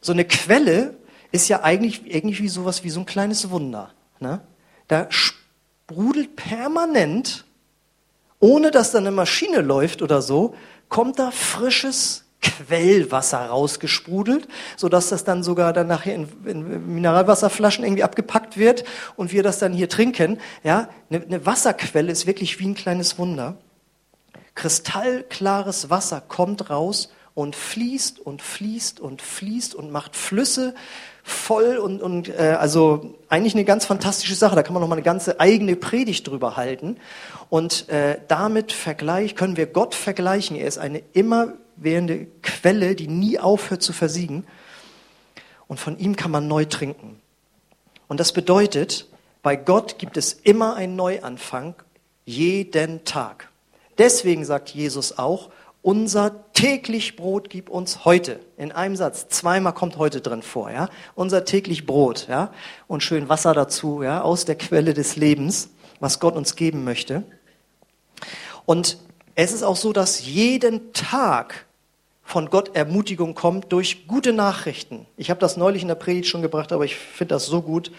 so 0.00 0.12
eine 0.12 0.24
Quelle 0.24 0.94
ist 1.32 1.48
ja 1.48 1.62
eigentlich 1.62 2.02
irgendwie 2.12 2.48
sowas 2.48 2.84
wie 2.84 2.90
so 2.90 3.00
ein 3.00 3.06
kleines 3.06 3.50
Wunder. 3.50 3.90
Ne? 4.20 4.40
Da 4.86 5.06
sprudelt 5.10 6.36
permanent 6.36 7.44
ohne 8.40 8.70
dass 8.70 8.92
da 8.92 8.98
eine 8.98 9.10
Maschine 9.10 9.60
läuft 9.60 10.02
oder 10.02 10.22
so, 10.22 10.54
kommt 10.88 11.18
da 11.18 11.30
frisches 11.30 12.24
Quellwasser 12.40 13.46
rausgesprudelt, 13.46 14.48
sodass 14.76 15.08
das 15.08 15.24
dann 15.24 15.42
sogar 15.42 15.72
dann 15.72 15.88
nachher 15.88 16.14
in, 16.14 16.28
in, 16.44 16.94
Mineralwasserflaschen 16.94 17.84
irgendwie 17.84 18.04
abgepackt 18.04 18.56
wird 18.56 18.84
und 19.16 19.32
wir 19.32 19.42
das 19.42 19.58
dann 19.58 19.72
hier 19.72 19.88
trinken. 19.88 20.38
Ja, 20.62 20.88
eine, 21.10 21.24
eine 21.24 21.46
Wasserquelle 21.46 22.12
ist 22.12 22.26
wirklich 22.26 22.60
wie 22.60 22.66
ein 22.66 22.74
kleines 22.74 23.18
Wunder. 23.18 23.56
Kristallklares 24.54 25.90
Wasser 25.90 26.20
kommt 26.20 26.70
raus 26.70 27.10
und 27.34 27.54
fließt 27.54 28.18
und 28.20 28.42
fließt 28.42 28.98
und 28.98 29.22
fließt 29.22 29.74
und 29.74 29.92
macht 29.92 30.16
Flüsse 30.16 30.74
voll 31.22 31.76
und, 31.76 32.02
und 32.02 32.28
äh, 32.28 32.56
also 32.58 33.14
eigentlich 33.28 33.54
eine 33.54 33.64
ganz 33.64 33.84
fantastische 33.84 34.34
Sache. 34.34 34.56
Da 34.56 34.62
kann 34.62 34.74
man 34.74 34.80
noch 34.80 34.88
mal 34.88 34.96
eine 34.96 35.04
ganze 35.04 35.38
eigene 35.38 35.76
Predigt 35.76 36.26
drüber 36.26 36.56
halten. 36.56 36.96
Und 37.50 37.88
äh, 37.88 38.18
damit 38.26 38.72
vergleich, 38.72 39.36
können 39.36 39.56
wir 39.56 39.66
Gott 39.66 39.94
vergleichen. 39.94 40.56
Er 40.56 40.66
ist 40.66 40.78
eine 40.78 41.02
immerwährende 41.78 42.26
Quelle, 42.42 42.94
die 42.94 43.08
nie 43.08 43.38
aufhört 43.38 43.82
zu 43.82 43.92
versiegen. 43.92 44.44
Und 45.66 45.78
von 45.78 45.98
ihm 45.98 46.16
kann 46.16 46.30
man 46.30 46.48
neu 46.48 46.64
trinken. 46.64 47.20
Und 48.08 48.20
das 48.20 48.32
bedeutet, 48.32 49.06
bei 49.42 49.56
Gott 49.56 49.98
gibt 49.98 50.16
es 50.16 50.32
immer 50.32 50.76
einen 50.76 50.96
Neuanfang, 50.96 51.74
jeden 52.24 53.04
Tag. 53.04 53.50
Deswegen 53.98 54.44
sagt 54.44 54.70
Jesus 54.70 55.18
auch, 55.18 55.50
unser 55.82 56.52
täglich 56.52 57.16
Brot 57.16 57.50
gib 57.50 57.70
uns 57.70 58.04
heute. 58.04 58.40
In 58.56 58.72
einem 58.72 58.96
Satz, 58.96 59.28
zweimal 59.28 59.74
kommt 59.74 59.96
heute 59.96 60.20
drin 60.20 60.42
vor, 60.42 60.70
ja. 60.70 60.88
Unser 61.14 61.44
täglich 61.44 61.86
Brot, 61.86 62.26
ja. 62.28 62.52
Und 62.88 63.02
schön 63.02 63.28
Wasser 63.28 63.54
dazu, 63.54 64.02
ja, 64.02 64.22
aus 64.22 64.44
der 64.44 64.56
Quelle 64.56 64.92
des 64.92 65.16
Lebens, 65.16 65.70
was 66.00 66.18
Gott 66.18 66.34
uns 66.34 66.56
geben 66.56 66.84
möchte. 66.84 67.22
Und 68.66 68.98
es 69.34 69.52
ist 69.52 69.62
auch 69.62 69.76
so, 69.76 69.92
dass 69.92 70.26
jeden 70.26 70.92
Tag 70.92 71.67
von 72.28 72.50
Gott 72.50 72.76
Ermutigung 72.76 73.34
kommt 73.34 73.72
durch 73.72 74.06
gute 74.06 74.34
Nachrichten. 74.34 75.06
Ich 75.16 75.30
habe 75.30 75.40
das 75.40 75.56
neulich 75.56 75.80
in 75.80 75.88
der 75.88 75.94
Predigt 75.94 76.28
schon 76.28 76.42
gebracht, 76.42 76.72
aber 76.72 76.84
ich 76.84 76.94
finde 76.94 77.34
das 77.34 77.46
so 77.46 77.62
gut, 77.62 77.90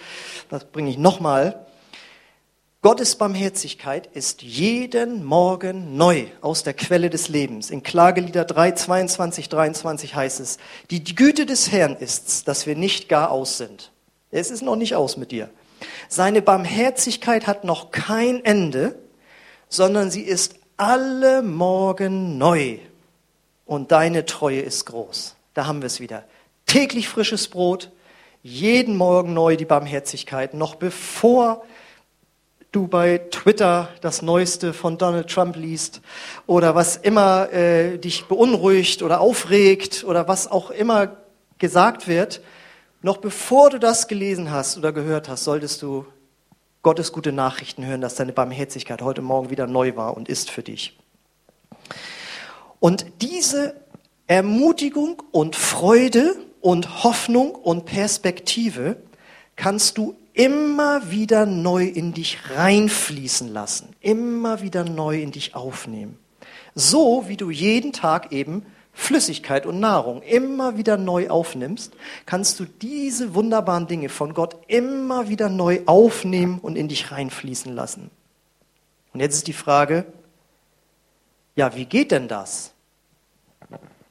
das 0.50 0.66
bringe 0.66 0.92
ich 0.92 1.00
nochmal. 1.00 1.66
Gottes 2.84 3.16
Barmherzigkeit 3.16 4.06
ist 4.06 4.44
jeden 4.44 5.26
Morgen 5.26 5.98
neu 5.98 6.28
aus 6.42 6.62
der 6.62 6.76
Quelle 6.76 7.10
des 7.10 7.28
Lebens. 7.28 7.72
In 7.72 7.82
Klagelieder 7.82 8.46
3, 8.46 8.74
22, 8.74 9.50
23 9.50 10.14
heißt 10.14 10.42
es, 10.42 10.60
die 10.92 11.04
Güte 11.04 11.48
des 11.48 11.72
Herrn 11.72 11.96
ist's, 11.96 12.44
dass 12.44 12.68
wir 12.68 12.76
nicht 12.76 13.10
gar 13.10 13.32
aus 13.32 13.58
sind. 13.58 13.92
Es 14.30 14.52
ist 14.52 14.62
noch 14.62 14.76
nicht 14.76 14.94
aus 14.94 15.18
mit 15.18 15.32
dir. 15.32 15.50
Seine 16.08 16.44
Barmherzigkeit 16.44 17.48
hat 17.48 17.64
noch 17.64 17.90
kein 17.90 18.46
Ende, 18.46 18.96
sondern 19.70 20.12
sie 20.12 20.22
ist 20.22 20.54
alle 20.78 21.42
Morgen 21.42 22.38
neu. 22.38 22.78
Und 23.70 23.92
deine 23.92 24.26
Treue 24.26 24.62
ist 24.62 24.88
groß. 24.88 25.36
Da 25.54 25.68
haben 25.68 25.84
wir 25.84 25.86
es 25.86 26.00
wieder. 26.00 26.24
Täglich 26.66 27.08
frisches 27.08 27.48
Brot, 27.50 27.92
jeden 28.42 28.98
Morgen 28.98 29.36
neu 29.36 29.58
die 29.58 29.66
Barmherzigkeit, 29.66 30.56
noch 30.56 30.74
bevor 30.74 31.64
du 32.72 32.88
bei 32.88 33.20
Twitter 33.30 33.90
das 34.02 34.24
Neueste 34.24 34.74
von 34.74 34.98
Donald 34.98 35.30
Trump 35.30 35.56
liest 35.56 36.02
oder 36.48 36.74
was 36.74 36.98
immer 36.98 37.54
äh, 37.54 38.00
dich 38.00 38.26
beunruhigt 38.26 39.04
oder 39.04 39.22
aufregt 39.22 40.04
oder 40.04 40.28
was 40.28 40.50
auch 40.50 40.72
immer 40.72 41.18
gesagt 41.60 42.08
wird, 42.08 42.42
noch 43.04 43.18
bevor 43.18 43.70
du 43.70 43.78
das 43.78 44.08
gelesen 44.08 44.50
hast 44.50 44.80
oder 44.80 44.92
gehört 44.94 45.30
hast, 45.30 45.44
solltest 45.44 45.84
du 45.84 46.08
Gottes 46.82 47.12
gute 47.12 47.34
Nachrichten 47.34 47.86
hören, 47.86 48.02
dass 48.02 48.16
deine 48.16 48.34
Barmherzigkeit 48.34 49.04
heute 49.04 49.22
Morgen 49.22 49.52
wieder 49.52 49.68
neu 49.68 49.96
war 49.96 50.18
und 50.18 50.28
ist 50.28 50.50
für 50.50 50.64
dich. 50.64 50.98
Und 52.80 53.06
diese 53.22 53.76
Ermutigung 54.28 55.24
und 55.32 55.56
Freude 55.56 56.36
und 56.62 57.04
Hoffnung 57.04 57.56
und 57.56 57.86
Perspektive 57.86 58.98
kannst 59.56 59.98
du 59.98 60.16
immer 60.34 61.12
wieder 61.12 61.46
neu 61.46 61.86
in 61.86 62.14
dich 62.14 62.38
reinfließen 62.50 63.52
lassen, 63.52 63.90
immer 64.00 64.62
wieder 64.62 64.86
neu 64.86 65.22
in 65.22 65.32
dich 65.32 65.56
aufnehmen. 65.56 66.18
So 66.76 67.26
wie 67.28 67.38
du 67.38 67.50
jeden 67.50 67.92
Tag 67.92 68.32
eben 68.32 68.66
Flüssigkeit 68.94 69.66
und 69.66 69.80
Nahrung 69.80 70.22
immer 70.22 70.78
wieder 70.78 70.98
neu 70.98 71.30
aufnimmst, 71.30 71.94
kannst 72.26 72.60
du 72.60 72.66
diese 72.66 73.34
wunderbaren 73.34 73.88
Dinge 73.88 74.10
von 74.10 74.34
Gott 74.34 74.58
immer 74.68 75.30
wieder 75.30 75.50
neu 75.50 75.82
aufnehmen 75.86 76.60
und 76.60 76.76
in 76.76 76.88
dich 76.88 77.12
reinfließen 77.12 77.74
lassen. 77.74 78.12
Und 79.14 79.22
jetzt 79.22 79.36
ist 79.36 79.48
die 79.48 79.54
Frage, 79.54 80.06
ja, 81.60 81.76
wie 81.76 81.84
geht 81.84 82.12
denn 82.12 82.30
das? 82.30 82.72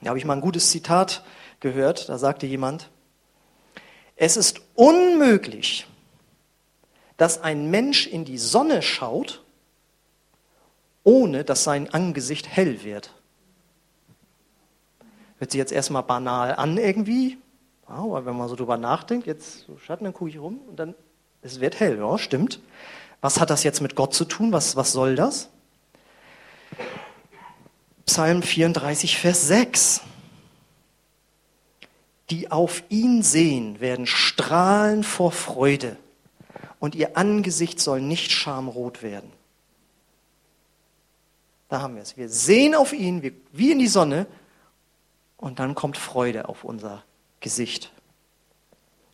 Da 0.03 0.11
habe 0.11 0.19
ich 0.19 0.27
mal 0.27 0.35
ein 0.35 0.43
gutes 0.43 0.71
Zitat 0.71 1.25
gehört, 1.61 2.11
da 2.11 2.19
sagte 2.19 2.45
jemand, 2.45 2.91
es 4.17 4.37
ist 4.37 4.61
unmöglich, 4.75 5.87
dass 7.17 7.43
ein 7.43 7.71
Mensch 7.71 8.07
in 8.07 8.27
die 8.27 8.37
Sonne 8.37 8.83
schaut, 8.83 9.43
ohne 11.05 11.43
dass 11.43 11.65
sein 11.65 11.89
Angesicht 11.89 12.47
hell 12.47 12.85
wird. 12.85 13.15
Hört 15.39 15.51
sich 15.51 15.59
jetzt 15.59 15.73
erstmal 15.73 16.03
banal 16.03 16.55
an 16.55 16.77
irgendwie, 16.77 17.39
aber 17.87 18.27
wenn 18.27 18.37
man 18.37 18.49
so 18.49 18.57
drüber 18.57 18.77
nachdenkt, 18.77 19.27
jetzt 19.27 19.61
so 19.61 19.79
Schatten, 19.79 20.05
dann 20.05 20.13
gucke 20.13 20.29
ich 20.29 20.39
rum 20.39 20.61
und 20.69 20.77
dann, 20.79 20.95
es 21.41 21.61
wird 21.61 21.81
hell, 21.81 21.97
ja, 21.97 22.19
stimmt. 22.19 22.61
Was 23.23 23.41
hat 23.41 23.49
das 23.49 23.63
jetzt 23.63 23.81
mit 23.81 23.95
Gott 23.95 24.13
zu 24.13 24.27
tun? 24.27 24.53
Was, 24.53 24.77
was 24.77 24.93
soll 24.93 25.15
das? 25.15 25.49
Psalm 28.09 28.43
34, 28.43 29.19
Vers 29.19 29.49
6. 29.49 30.01
Die 32.31 32.51
auf 32.51 32.83
ihn 32.89 33.23
sehen, 33.23 33.81
werden 33.81 34.07
strahlen 34.07 35.05
vor 35.05 35.31
Freude 35.31 35.97
und 36.81 36.95
ihr 36.95 37.19
Angesicht 37.19 37.79
soll 37.79 38.01
nicht 38.01 38.33
schamrot 38.33 39.03
werden. 39.03 39.31
Da 41.69 41.83
haben 41.83 41.97
wir 41.97 42.03
es. 42.03 42.17
Wir 42.17 42.31
sehen 42.31 42.75
auf 42.75 42.95
ihn 42.95 43.23
wie 43.53 43.73
in 43.73 43.79
die 43.79 43.89
Sonne 43.89 44.27
und 45.37 45.59
dann 45.59 45.75
kommt 45.75 45.99
Freude 45.99 46.49
auf 46.49 46.65
unser 46.65 47.05
Gesicht. 47.41 47.93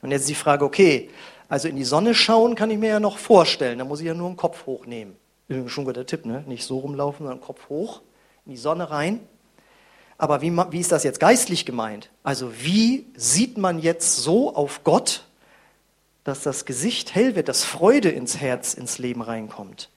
Und 0.03 0.13
jetzt 0.13 0.23
ist 0.23 0.31
die 0.31 0.35
Frage, 0.37 0.65
okay, 0.65 1.11
also 1.49 1.67
in 1.67 1.75
die 1.75 1.85
Sonne 1.85 2.15
schauen 2.15 2.55
kann 2.55 2.71
ich 2.71 2.79
mir 2.79 2.91
ja 2.91 3.01
noch 3.01 3.19
vorstellen, 3.19 3.81
da 3.81 3.85
muss 3.85 3.99
ich 3.99 4.07
ja 4.07 4.15
nur 4.15 4.31
den 4.31 4.37
Kopf 4.37 4.67
hochnehmen. 4.67 5.17
Schon 5.49 5.83
ein 5.83 5.87
guter 5.87 6.07
Tipp, 6.07 6.27
ne? 6.27 6.45
Nicht 6.47 6.65
so 6.65 6.79
rumlaufen, 6.79 7.27
sondern 7.27 7.41
Kopf 7.41 7.69
hoch, 7.69 8.01
in 8.47 8.53
die 8.53 8.59
Sonne 8.59 8.91
rein. 8.91 9.21
Aber 10.19 10.41
wie, 10.43 10.57
wie 10.71 10.81
ist 10.81 10.93
das 10.93 11.05
jetzt 11.05 11.21
geistlich 11.21 11.67
gemeint? 11.67 12.11
Also 12.23 12.53
wie 12.61 13.07
sieht 13.17 13.59
man 13.59 13.79
jetzt 13.79 14.17
so 14.17 14.55
auf 14.55 14.85
Gott, 14.85 15.25
dass 16.25 16.43
das 16.43 16.65
Gesicht 16.65 17.15
hell 17.15 17.37
wird, 17.37 17.49
dass 17.49 17.65
Freude 17.65 18.09
ins 18.09 18.39
Herz, 18.39 18.75
ins 18.75 18.99
Leben 18.99 19.21
reinkommt. 19.21 19.91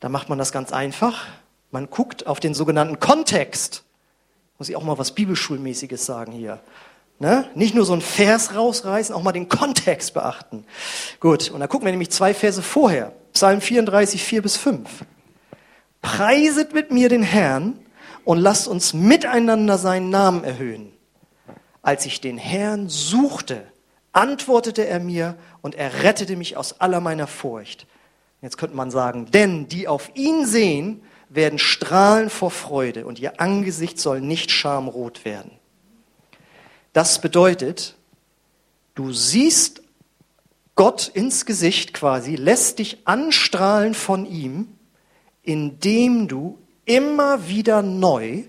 Da 0.00 0.08
macht 0.08 0.28
man 0.28 0.38
das 0.38 0.50
ganz 0.50 0.72
einfach. 0.72 1.26
Man 1.70 1.90
guckt 1.90 2.26
auf 2.26 2.40
den 2.40 2.54
sogenannten 2.54 2.98
Kontext. 3.00 3.84
Muss 4.58 4.70
ich 4.70 4.76
auch 4.76 4.82
mal 4.82 4.98
was 4.98 5.12
Bibelschulmäßiges 5.12 6.06
sagen 6.06 6.32
hier. 6.32 6.60
Ne? 7.18 7.48
Nicht 7.54 7.74
nur 7.74 7.84
so 7.84 7.92
ein 7.92 8.00
Vers 8.00 8.54
rausreißen, 8.54 9.14
auch 9.14 9.22
mal 9.22 9.32
den 9.32 9.48
Kontext 9.48 10.14
beachten. 10.14 10.64
Gut, 11.20 11.50
und 11.50 11.60
da 11.60 11.66
gucken 11.66 11.86
wir 11.86 11.92
nämlich 11.92 12.10
zwei 12.10 12.34
Verse 12.34 12.62
vorher. 12.62 13.12
Psalm 13.32 13.60
34, 13.60 14.22
4 14.22 14.42
bis 14.42 14.56
5. 14.56 15.04
Preiset 16.06 16.72
mit 16.72 16.92
mir 16.92 17.08
den 17.08 17.24
Herrn 17.24 17.80
und 18.24 18.38
lasst 18.38 18.68
uns 18.68 18.94
miteinander 18.94 19.76
seinen 19.76 20.08
Namen 20.08 20.44
erhöhen. 20.44 20.92
Als 21.82 22.06
ich 22.06 22.20
den 22.20 22.38
Herrn 22.38 22.88
suchte, 22.88 23.66
antwortete 24.12 24.86
er 24.86 25.00
mir 25.00 25.34
und 25.62 25.74
er 25.74 26.04
rettete 26.04 26.36
mich 26.36 26.56
aus 26.56 26.80
aller 26.80 27.00
meiner 27.00 27.26
Furcht. 27.26 27.88
Jetzt 28.40 28.56
könnte 28.56 28.76
man 28.76 28.92
sagen, 28.92 29.32
denn 29.32 29.66
die 29.66 29.88
auf 29.88 30.12
ihn 30.14 30.46
sehen, 30.46 31.02
werden 31.28 31.58
strahlen 31.58 32.30
vor 32.30 32.52
Freude 32.52 33.04
und 33.04 33.18
ihr 33.18 33.40
Angesicht 33.40 33.98
soll 33.98 34.20
nicht 34.20 34.52
schamrot 34.52 35.24
werden. 35.24 35.50
Das 36.92 37.20
bedeutet, 37.20 37.96
du 38.94 39.12
siehst 39.12 39.82
Gott 40.76 41.08
ins 41.08 41.46
Gesicht 41.46 41.94
quasi, 41.94 42.36
lässt 42.36 42.78
dich 42.78 42.98
anstrahlen 43.08 43.92
von 43.92 44.24
ihm, 44.24 44.75
indem 45.46 46.28
du 46.28 46.58
immer 46.84 47.48
wieder 47.48 47.80
neu 47.80 48.44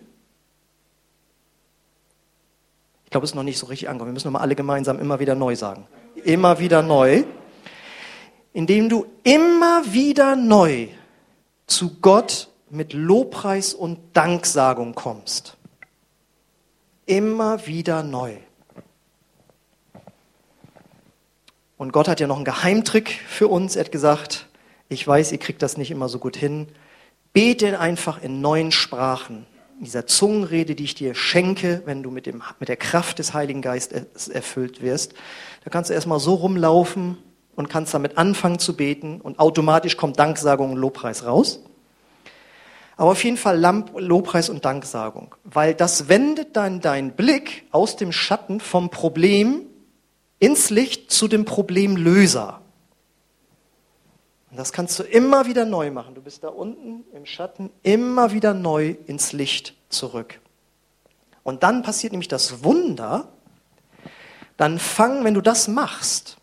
ich 3.08 3.12
glaube, 3.12 3.24
es 3.24 3.32
ist 3.32 3.36
noch 3.36 3.44
nicht 3.44 3.58
so 3.58 3.68
richtig 3.68 3.88
angekommen. 3.88 4.10
Wir 4.10 4.16
müssen 4.16 4.28
nochmal 4.28 4.42
alle 4.42 4.56
gemeinsam 4.56 5.00
immer 5.00 5.22
wieder 5.22 5.34
neu 5.34 5.56
sagen. 5.56 5.88
Immer 6.26 6.60
wieder 6.60 6.82
neu. 6.82 7.24
Indem 8.52 8.90
du 8.90 9.06
immer 9.24 9.94
wieder 9.94 10.36
neu 10.36 10.90
zu 11.68 12.02
Gott 12.02 12.50
mit 12.70 12.92
Lobpreis 12.92 13.74
und 13.74 13.98
Danksagung 14.12 14.94
kommst. 14.94 15.56
Immer 17.06 17.66
wieder 17.66 18.04
neu. 18.04 18.36
Und 21.78 21.94
Gott 21.94 22.10
hat 22.10 22.20
ja 22.20 22.28
noch 22.28 22.36
einen 22.36 22.44
Geheimtrick 22.44 23.22
für 23.26 23.48
uns. 23.48 23.78
Er 23.78 23.86
hat 23.86 23.94
gesagt, 23.94 24.48
ich 24.90 25.08
weiß, 25.08 25.32
ihr 25.32 25.38
kriegt 25.38 25.62
das 25.62 25.78
nicht 25.78 25.92
immer 25.92 26.10
so 26.10 26.20
gut 26.20 26.36
hin. 26.36 26.68
Bete 27.34 27.80
einfach 27.80 28.22
in 28.22 28.42
neuen 28.42 28.72
Sprachen. 28.72 29.46
In 29.80 29.86
dieser 29.86 30.08
Zungenrede, 30.08 30.74
die 30.74 30.86
ich 30.86 30.96
dir 30.96 31.14
schenke, 31.14 31.84
wenn 31.86 32.02
du 32.02 32.10
mit, 32.10 32.26
dem, 32.26 32.42
mit 32.60 32.68
der 32.68 32.78
Kraft 32.78 33.20
des 33.20 33.34
Heiligen 33.34 33.62
Geistes 33.62 34.28
erfüllt 34.28 34.82
wirst. 34.82 35.14
Da 35.64 35.70
kannst 35.70 35.90
du 35.90 35.94
erstmal 35.94 36.20
so 36.20 36.34
rumlaufen 36.34 37.18
und 37.56 37.70
kannst 37.70 37.94
damit 37.94 38.18
anfangen 38.18 38.60
zu 38.60 38.76
beten 38.76 39.22
und 39.22 39.40
automatisch 39.40 39.98
kommt 39.98 40.18
Danksagung 40.18 40.72
und 40.72 40.78
Lobpreis 40.78 41.26
raus. 41.26 41.64
Aber 42.98 43.12
auf 43.12 43.24
jeden 43.24 43.38
Fall 43.38 43.60
Lobpreis 43.98 44.50
und 44.50 44.66
Danksagung, 44.66 45.36
weil 45.44 45.76
das 45.76 46.10
wendet 46.10 46.56
dann 46.56 46.82
deinen 46.82 47.12
Blick 47.12 47.66
aus 47.72 47.96
dem 47.96 48.12
Schatten 48.12 48.60
vom 48.60 48.90
Problem 48.90 49.62
ins 50.40 50.72
Licht 50.72 51.12
zu 51.12 51.28
dem 51.28 51.46
Problemlöser. 51.46 52.62
Und 54.50 54.58
das 54.58 54.72
kannst 54.72 54.98
du 55.00 55.04
immer 55.04 55.46
wieder 55.46 55.66
neu 55.66 55.92
machen. 55.92 56.16
Du 56.16 56.22
bist 56.22 56.44
da 56.44 56.50
unten 56.50 57.04
im 57.14 57.26
Schatten, 57.26 57.70
immer 57.84 58.32
wieder 58.32 58.54
neu 58.54 58.96
ins 59.06 59.34
Licht 59.34 59.76
zurück. 59.90 60.40
Und 61.44 61.64
dann 61.64 61.84
passiert 61.84 62.14
nämlich 62.14 62.28
das 62.28 62.64
Wunder, 62.64 63.30
dann 64.58 64.80
fang, 64.80 65.24
wenn 65.24 65.34
du 65.34 65.42
das 65.42 65.68
machst, 65.68 66.38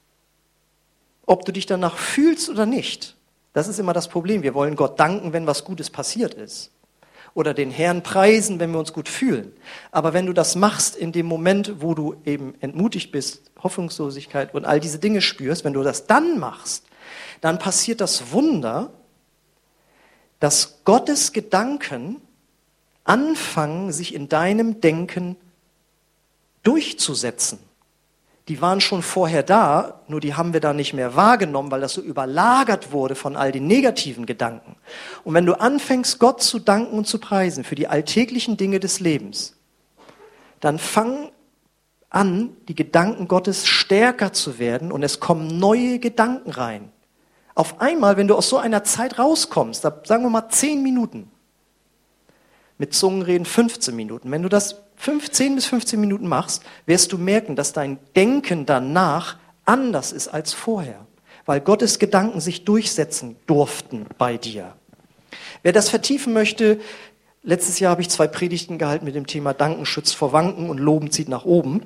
ob 1.26 1.44
du 1.44 1.52
dich 1.52 1.66
danach 1.66 1.96
fühlst 1.96 2.48
oder 2.48 2.66
nicht, 2.66 3.16
das 3.54 3.68
ist 3.68 3.78
immer 3.78 3.92
das 3.92 4.08
Problem. 4.08 4.42
Wir 4.42 4.52
wollen 4.52 4.76
Gott 4.76 4.98
danken, 4.98 5.32
wenn 5.32 5.46
was 5.46 5.64
Gutes 5.64 5.88
passiert 5.88 6.34
ist. 6.34 6.70
Oder 7.34 7.54
den 7.54 7.70
Herrn 7.70 8.02
preisen, 8.02 8.60
wenn 8.60 8.72
wir 8.72 8.78
uns 8.78 8.92
gut 8.92 9.08
fühlen. 9.08 9.52
Aber 9.90 10.12
wenn 10.12 10.26
du 10.26 10.32
das 10.32 10.56
machst 10.56 10.96
in 10.96 11.12
dem 11.12 11.26
Moment, 11.26 11.80
wo 11.80 11.94
du 11.94 12.16
eben 12.24 12.54
entmutigt 12.60 13.12
bist, 13.12 13.50
Hoffnungslosigkeit 13.62 14.54
und 14.54 14.64
all 14.64 14.80
diese 14.80 14.98
Dinge 14.98 15.20
spürst, 15.20 15.64
wenn 15.64 15.72
du 15.72 15.82
das 15.82 16.06
dann 16.06 16.38
machst, 16.38 16.84
dann 17.40 17.58
passiert 17.58 18.00
das 18.00 18.32
Wunder, 18.32 18.90
dass 20.40 20.80
Gottes 20.84 21.32
Gedanken 21.32 22.20
anfangen, 23.04 23.92
sich 23.92 24.14
in 24.14 24.28
deinem 24.28 24.80
Denken 24.80 25.36
durchzusetzen 26.62 27.58
die 28.48 28.60
waren 28.60 28.82
schon 28.82 29.02
vorher 29.02 29.42
da, 29.42 30.00
nur 30.06 30.20
die 30.20 30.34
haben 30.34 30.52
wir 30.52 30.60
da 30.60 30.74
nicht 30.74 30.92
mehr 30.92 31.16
wahrgenommen, 31.16 31.70
weil 31.70 31.80
das 31.80 31.94
so 31.94 32.02
überlagert 32.02 32.92
wurde 32.92 33.14
von 33.14 33.36
all 33.36 33.52
den 33.52 33.66
negativen 33.66 34.26
Gedanken. 34.26 34.76
Und 35.24 35.32
wenn 35.32 35.46
du 35.46 35.54
anfängst, 35.58 36.18
Gott 36.18 36.42
zu 36.42 36.58
danken 36.58 36.98
und 36.98 37.06
zu 37.06 37.18
preisen 37.18 37.64
für 37.64 37.74
die 37.74 37.88
alltäglichen 37.88 38.58
Dinge 38.58 38.80
des 38.80 39.00
Lebens, 39.00 39.56
dann 40.60 40.78
fang 40.78 41.30
an, 42.14 42.56
die 42.68 42.74
Gedanken 42.74 43.28
Gottes 43.28 43.66
stärker 43.66 44.32
zu 44.32 44.58
werden 44.58 44.92
und 44.92 45.02
es 45.02 45.20
kommen 45.20 45.58
neue 45.58 45.98
Gedanken 45.98 46.50
rein. 46.50 46.90
Auf 47.54 47.80
einmal, 47.80 48.16
wenn 48.16 48.28
du 48.28 48.34
aus 48.34 48.48
so 48.48 48.58
einer 48.58 48.84
Zeit 48.84 49.18
rauskommst, 49.18 49.82
sagen 49.82 50.22
wir 50.22 50.30
mal 50.30 50.48
zehn 50.48 50.82
Minuten, 50.82 51.30
mit 52.78 52.94
Zungenreden 52.94 53.46
15 53.46 53.94
Minuten, 53.94 54.30
wenn 54.30 54.42
du 54.42 54.48
das 54.48 54.82
15 54.96 55.54
bis 55.54 55.66
15 55.66 56.00
Minuten 56.00 56.26
machst, 56.26 56.62
wirst 56.86 57.12
du 57.12 57.18
merken, 57.18 57.56
dass 57.56 57.72
dein 57.72 57.98
Denken 58.16 58.66
danach 58.66 59.36
anders 59.64 60.12
ist 60.12 60.28
als 60.28 60.52
vorher, 60.52 61.06
weil 61.46 61.60
Gottes 61.60 61.98
Gedanken 61.98 62.40
sich 62.40 62.64
durchsetzen 62.64 63.36
durften 63.46 64.06
bei 64.18 64.36
dir. 64.36 64.74
Wer 65.62 65.72
das 65.72 65.88
vertiefen 65.88 66.32
möchte, 66.32 66.80
letztes 67.42 67.78
Jahr 67.78 67.92
habe 67.92 68.02
ich 68.02 68.10
zwei 68.10 68.26
Predigten 68.26 68.78
gehalten 68.78 69.04
mit 69.04 69.14
dem 69.14 69.26
Thema 69.26 69.54
Danken 69.54 69.86
schützt 69.86 70.16
vor 70.16 70.32
Wanken 70.32 70.68
und 70.68 70.78
Loben 70.78 71.10
zieht 71.10 71.28
nach 71.28 71.44
oben. 71.44 71.82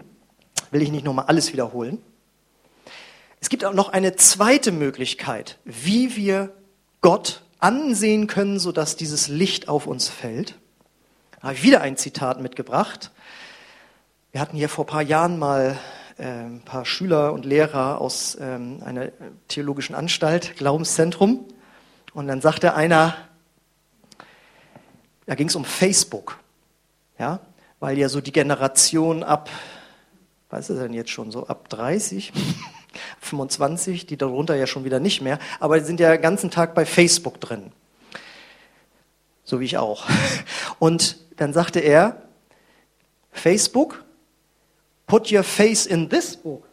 Will 0.71 0.83
ich 0.83 0.91
nicht 0.91 1.05
nochmal 1.05 1.27
alles 1.27 1.53
wiederholen. 1.53 2.03
Es 3.41 3.49
gibt 3.49 3.65
auch 3.65 3.73
noch 3.73 3.91
eine 3.91 4.17
zweite 4.17 4.73
Möglichkeit, 4.73 5.59
wie 5.65 6.17
wir 6.17 6.53
Gott 7.01 7.43
ansehen 7.59 8.27
können, 8.27 8.59
sodass 8.59 8.97
dieses 8.97 9.29
Licht 9.29 9.69
auf 9.69 9.87
uns 9.87 10.09
fällt. 10.09 10.57
Da 11.41 11.49
habe 11.49 11.55
ich 11.55 11.63
wieder 11.63 11.81
ein 11.81 11.97
Zitat 11.97 12.41
mitgebracht. 12.41 13.13
Wir 14.33 14.41
hatten 14.41 14.57
hier 14.57 14.69
vor 14.69 14.85
ein 14.85 14.89
paar 14.89 15.03
Jahren 15.03 15.39
mal 15.39 15.79
äh, 16.19 16.25
ein 16.25 16.63
paar 16.65 16.85
Schüler 16.85 17.33
und 17.33 17.45
Lehrer 17.45 18.01
aus 18.01 18.37
ähm, 18.41 18.83
einer 18.85 19.11
theologischen 19.47 19.95
Anstalt, 19.95 20.57
Glaubenszentrum. 20.57 21.45
Und 22.13 22.27
dann 22.27 22.41
sagte 22.41 22.75
einer, 22.75 23.17
da 25.27 25.35
ging 25.35 25.49
es 25.49 25.57
um 25.57 25.65
Facebook. 25.65 26.41
Ja, 27.19 27.41
weil 27.81 27.99
ja 27.99 28.09
so 28.09 28.21
die 28.21 28.33
Generation 28.33 29.23
ab, 29.23 29.49
was 30.51 30.71
ist 30.71 30.79
denn 30.79 30.95
jetzt 30.95 31.11
schon 31.11 31.31
so, 31.31 31.47
ab 31.47 31.69
30, 31.69 32.33
25, 33.21 34.07
die 34.07 34.17
darunter 34.17 34.55
ja 34.55 34.67
schon 34.67 34.85
wieder 34.85 35.01
nicht 35.01 35.21
mehr, 35.21 35.39
aber 35.61 35.79
die 35.79 35.85
sind 35.85 36.01
ja 36.01 36.11
den 36.11 36.23
ganzen 36.23 36.51
Tag 36.51 36.75
bei 36.75 36.87
Facebook 36.87 37.41
drin. 37.41 37.73
So 39.45 39.61
wie 39.61 39.65
ich 39.65 39.79
auch. 39.79 40.07
Und 40.79 41.19
dann 41.37 41.53
sagte 41.53 41.81
er, 41.81 42.23
Facebook, 43.31 44.05
put 45.07 45.31
your 45.33 45.43
face 45.43 45.87
in 45.87 46.09
this 46.09 46.37
book. 46.37 46.65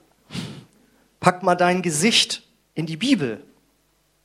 Pack 1.19 1.43
mal 1.43 1.55
dein 1.55 1.81
Gesicht 1.81 2.43
in 2.73 2.85
die 2.85 2.97
Bibel. 2.97 3.43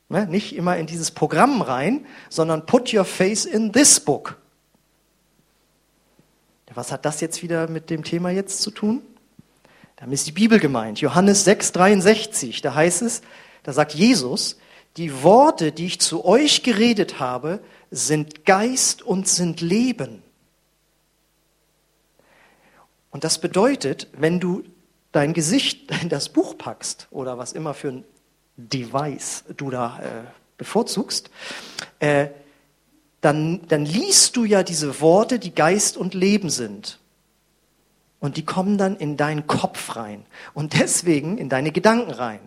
Ne? 0.09 0.27
Nicht 0.27 0.55
immer 0.55 0.77
in 0.77 0.87
dieses 0.87 1.11
Programm 1.11 1.61
rein, 1.61 2.05
sondern 2.29 2.65
put 2.65 2.93
your 2.93 3.05
face 3.05 3.45
in 3.45 3.71
this 3.71 3.99
book. 3.99 4.37
Was 6.73 6.91
hat 6.91 7.05
das 7.05 7.19
jetzt 7.19 7.43
wieder 7.43 7.67
mit 7.67 7.89
dem 7.89 8.03
Thema 8.03 8.29
jetzt 8.29 8.61
zu 8.61 8.71
tun? 8.71 9.01
Damit 10.01 10.15
ist 10.15 10.25
die 10.25 10.31
Bibel 10.31 10.59
gemeint. 10.59 10.99
Johannes 10.99 11.43
6, 11.43 11.73
63, 11.73 12.63
da 12.63 12.73
heißt 12.73 13.03
es, 13.03 13.21
da 13.61 13.71
sagt 13.71 13.93
Jesus, 13.93 14.57
die 14.97 15.21
Worte, 15.21 15.71
die 15.71 15.85
ich 15.85 15.99
zu 15.99 16.25
euch 16.25 16.63
geredet 16.63 17.19
habe, 17.19 17.59
sind 17.91 18.43
Geist 18.45 19.03
und 19.03 19.27
sind 19.27 19.61
Leben. 19.61 20.23
Und 23.11 23.23
das 23.23 23.39
bedeutet, 23.39 24.07
wenn 24.17 24.39
du 24.39 24.63
dein 25.11 25.33
Gesicht 25.33 25.91
in 26.01 26.09
das 26.09 26.29
Buch 26.29 26.57
packst 26.57 27.07
oder 27.11 27.37
was 27.37 27.53
immer 27.53 27.75
für 27.75 27.89
ein 27.89 28.03
Device 28.57 29.43
du 29.55 29.69
da 29.69 29.99
äh, 29.99 30.23
bevorzugst, 30.57 31.29
äh, 31.99 32.29
dann, 33.21 33.67
dann 33.67 33.85
liest 33.85 34.35
du 34.35 34.45
ja 34.45 34.63
diese 34.63 34.99
Worte, 34.99 35.37
die 35.37 35.53
Geist 35.53 35.95
und 35.95 36.15
Leben 36.15 36.49
sind. 36.49 36.97
Und 38.21 38.37
die 38.37 38.45
kommen 38.45 38.77
dann 38.77 38.95
in 38.95 39.17
deinen 39.17 39.47
Kopf 39.47 39.97
rein 39.97 40.25
und 40.53 40.79
deswegen 40.79 41.37
in 41.37 41.49
deine 41.49 41.71
Gedanken 41.71 42.11
rein. 42.11 42.39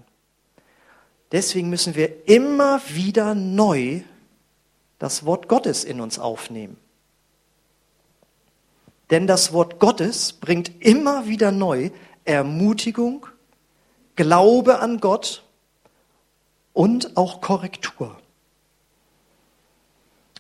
Deswegen 1.33 1.69
müssen 1.69 1.97
wir 1.97 2.29
immer 2.29 2.81
wieder 2.89 3.35
neu 3.35 4.01
das 4.99 5.27
Wort 5.27 5.49
Gottes 5.49 5.85
in 5.85 6.01
uns 6.01 6.19
aufnehmen. 6.19 6.79
Denn 9.11 9.27
das 9.27 9.53
Wort 9.53 9.81
Gottes 9.81 10.33
bringt 10.33 10.81
immer 10.83 11.27
wieder 11.27 11.53
neu 11.53 11.91
Ermutigung, 12.25 13.27
Glaube 14.17 14.79
an 14.79 15.01
Gott 15.01 15.43
und 16.73 17.17
auch 17.17 17.41
Korrektur. 17.41 18.17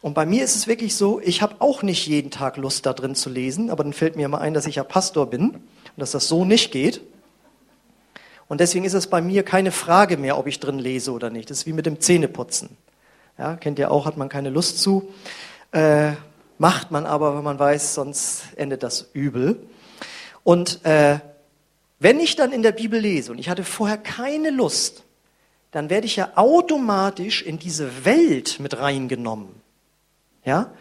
Und 0.04 0.12
bei 0.12 0.26
mir 0.26 0.44
ist 0.44 0.54
es 0.54 0.66
wirklich 0.66 0.96
so, 0.96 1.18
ich 1.24 1.40
habe 1.40 1.54
auch 1.60 1.82
nicht 1.82 2.06
jeden 2.06 2.30
Tag 2.30 2.58
Lust 2.58 2.84
da 2.84 2.92
drin 2.92 3.14
zu 3.14 3.30
lesen, 3.30 3.70
aber 3.70 3.84
dann 3.84 3.94
fällt 3.94 4.16
mir 4.16 4.28
mal 4.28 4.36
ein, 4.36 4.52
dass 4.52 4.66
ich 4.66 4.74
ja 4.74 4.84
Pastor 4.84 5.30
bin 5.30 5.48
und 5.48 5.62
dass 5.96 6.10
das 6.10 6.28
so 6.28 6.44
nicht 6.44 6.72
geht. 6.72 7.00
Und 8.46 8.60
deswegen 8.60 8.84
ist 8.84 8.92
es 8.92 9.06
bei 9.06 9.22
mir 9.22 9.44
keine 9.44 9.72
Frage 9.72 10.18
mehr, 10.18 10.36
ob 10.36 10.46
ich 10.46 10.60
drin 10.60 10.78
lese 10.78 11.10
oder 11.10 11.30
nicht. 11.30 11.48
Das 11.48 11.60
ist 11.60 11.66
wie 11.66 11.72
mit 11.72 11.86
dem 11.86 12.00
Zähneputzen. 12.00 12.76
Ja, 13.38 13.56
kennt 13.56 13.78
ihr 13.78 13.90
auch, 13.90 14.04
hat 14.04 14.18
man 14.18 14.28
keine 14.28 14.50
Lust 14.50 14.82
zu. 14.82 15.08
Äh, 15.72 16.12
macht 16.58 16.90
man 16.90 17.06
aber, 17.06 17.34
wenn 17.38 17.44
man 17.44 17.58
weiß, 17.58 17.94
sonst 17.94 18.42
endet 18.56 18.82
das 18.82 19.08
übel. 19.14 19.58
Und 20.42 20.84
äh, 20.84 21.20
wenn 21.98 22.20
ich 22.20 22.36
dann 22.36 22.52
in 22.52 22.62
der 22.62 22.72
Bibel 22.72 23.00
lese 23.00 23.32
und 23.32 23.38
ich 23.38 23.48
hatte 23.48 23.64
vorher 23.64 23.96
keine 23.96 24.50
Lust, 24.50 25.02
dann 25.70 25.88
werde 25.88 26.06
ich 26.06 26.16
ja 26.16 26.32
automatisch 26.34 27.40
in 27.40 27.58
diese 27.58 28.04
Welt 28.04 28.60
mit 28.60 28.78
reingenommen. 28.78 29.63
Ja? 30.44 30.72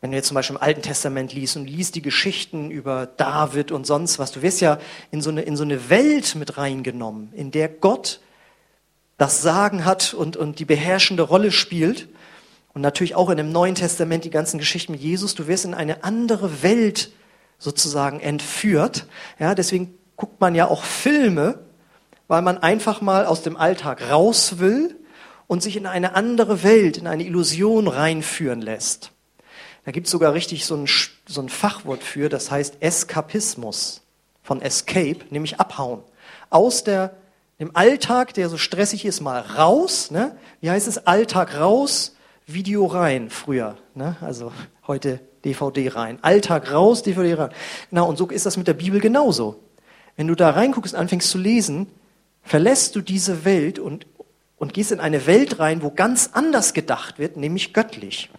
Wenn 0.00 0.10
du 0.10 0.16
jetzt 0.16 0.28
zum 0.28 0.34
Beispiel 0.34 0.56
im 0.56 0.62
Alten 0.62 0.82
Testament 0.82 1.32
liest 1.32 1.56
und 1.56 1.66
liest 1.66 1.94
die 1.94 2.02
Geschichten 2.02 2.70
über 2.70 3.06
David 3.06 3.72
und 3.72 3.86
sonst 3.86 4.18
was, 4.18 4.30
du 4.30 4.42
wirst 4.42 4.60
ja 4.60 4.78
in 5.10 5.22
so 5.22 5.30
eine, 5.30 5.42
in 5.42 5.56
so 5.56 5.64
eine 5.64 5.88
Welt 5.90 6.34
mit 6.34 6.58
reingenommen, 6.58 7.32
in 7.32 7.50
der 7.50 7.68
Gott 7.68 8.20
das 9.16 9.40
Sagen 9.40 9.84
hat 9.84 10.12
und, 10.12 10.36
und 10.36 10.58
die 10.58 10.64
beherrschende 10.64 11.22
Rolle 11.22 11.50
spielt. 11.50 12.08
Und 12.74 12.82
natürlich 12.82 13.14
auch 13.14 13.30
in 13.30 13.38
dem 13.38 13.50
Neuen 13.50 13.74
Testament 13.74 14.24
die 14.24 14.30
ganzen 14.30 14.58
Geschichten 14.58 14.92
mit 14.92 15.00
Jesus. 15.00 15.34
Du 15.34 15.46
wirst 15.46 15.64
in 15.64 15.72
eine 15.72 16.04
andere 16.04 16.62
Welt 16.62 17.10
sozusagen 17.58 18.20
entführt. 18.20 19.06
Ja, 19.38 19.54
deswegen 19.54 19.96
guckt 20.16 20.42
man 20.42 20.54
ja 20.54 20.68
auch 20.68 20.84
Filme, 20.84 21.58
weil 22.28 22.42
man 22.42 22.58
einfach 22.58 23.00
mal 23.00 23.24
aus 23.24 23.42
dem 23.42 23.56
Alltag 23.56 24.10
raus 24.10 24.58
will 24.58 24.94
und 25.46 25.62
sich 25.62 25.76
in 25.76 25.86
eine 25.86 26.14
andere 26.14 26.62
Welt, 26.62 26.96
in 26.96 27.06
eine 27.06 27.24
Illusion 27.24 27.88
reinführen 27.88 28.60
lässt. 28.60 29.12
Da 29.84 29.92
gibt 29.92 30.06
es 30.06 30.10
sogar 30.10 30.34
richtig 30.34 30.64
so 30.64 30.76
ein, 30.76 30.88
so 31.26 31.40
ein 31.40 31.48
Fachwort 31.48 32.02
für, 32.02 32.28
das 32.28 32.50
heißt 32.50 32.78
Eskapismus 32.80 34.02
von 34.42 34.60
Escape, 34.60 35.18
nämlich 35.30 35.60
abhauen. 35.60 36.02
Aus 36.50 36.82
der, 36.82 37.16
dem 37.60 37.74
Alltag, 37.74 38.34
der 38.34 38.48
so 38.48 38.58
stressig 38.58 39.04
ist, 39.04 39.20
mal 39.20 39.40
raus. 39.40 40.10
Ne? 40.10 40.36
Wie 40.60 40.70
heißt 40.70 40.88
es? 40.88 41.06
Alltag 41.06 41.58
raus, 41.58 42.16
Video 42.46 42.86
rein, 42.86 43.30
früher. 43.30 43.76
Ne? 43.94 44.16
Also 44.20 44.52
heute 44.86 45.20
DVD 45.44 45.88
rein. 45.88 46.18
Alltag 46.22 46.72
raus, 46.72 47.02
DVD 47.04 47.34
rein. 47.34 47.50
Genau, 47.90 48.08
und 48.08 48.18
so 48.18 48.26
ist 48.26 48.46
das 48.46 48.56
mit 48.56 48.66
der 48.66 48.74
Bibel 48.74 49.00
genauso. 49.00 49.60
Wenn 50.16 50.26
du 50.26 50.34
da 50.34 50.50
reinguckst 50.50 50.94
und 50.94 51.00
anfängst 51.00 51.30
zu 51.30 51.38
lesen, 51.38 51.86
verlässt 52.42 52.96
du 52.96 53.00
diese 53.00 53.44
Welt 53.44 53.78
und, 53.78 54.06
und 54.58 54.74
gehst 54.74 54.92
in 54.92 55.00
eine 55.00 55.26
Welt 55.26 55.58
rein, 55.58 55.82
wo 55.82 55.90
ganz 55.90 56.30
anders 56.32 56.72
gedacht 56.72 57.18
wird, 57.18 57.36
nämlich 57.36 57.72
göttlich. 57.72 58.30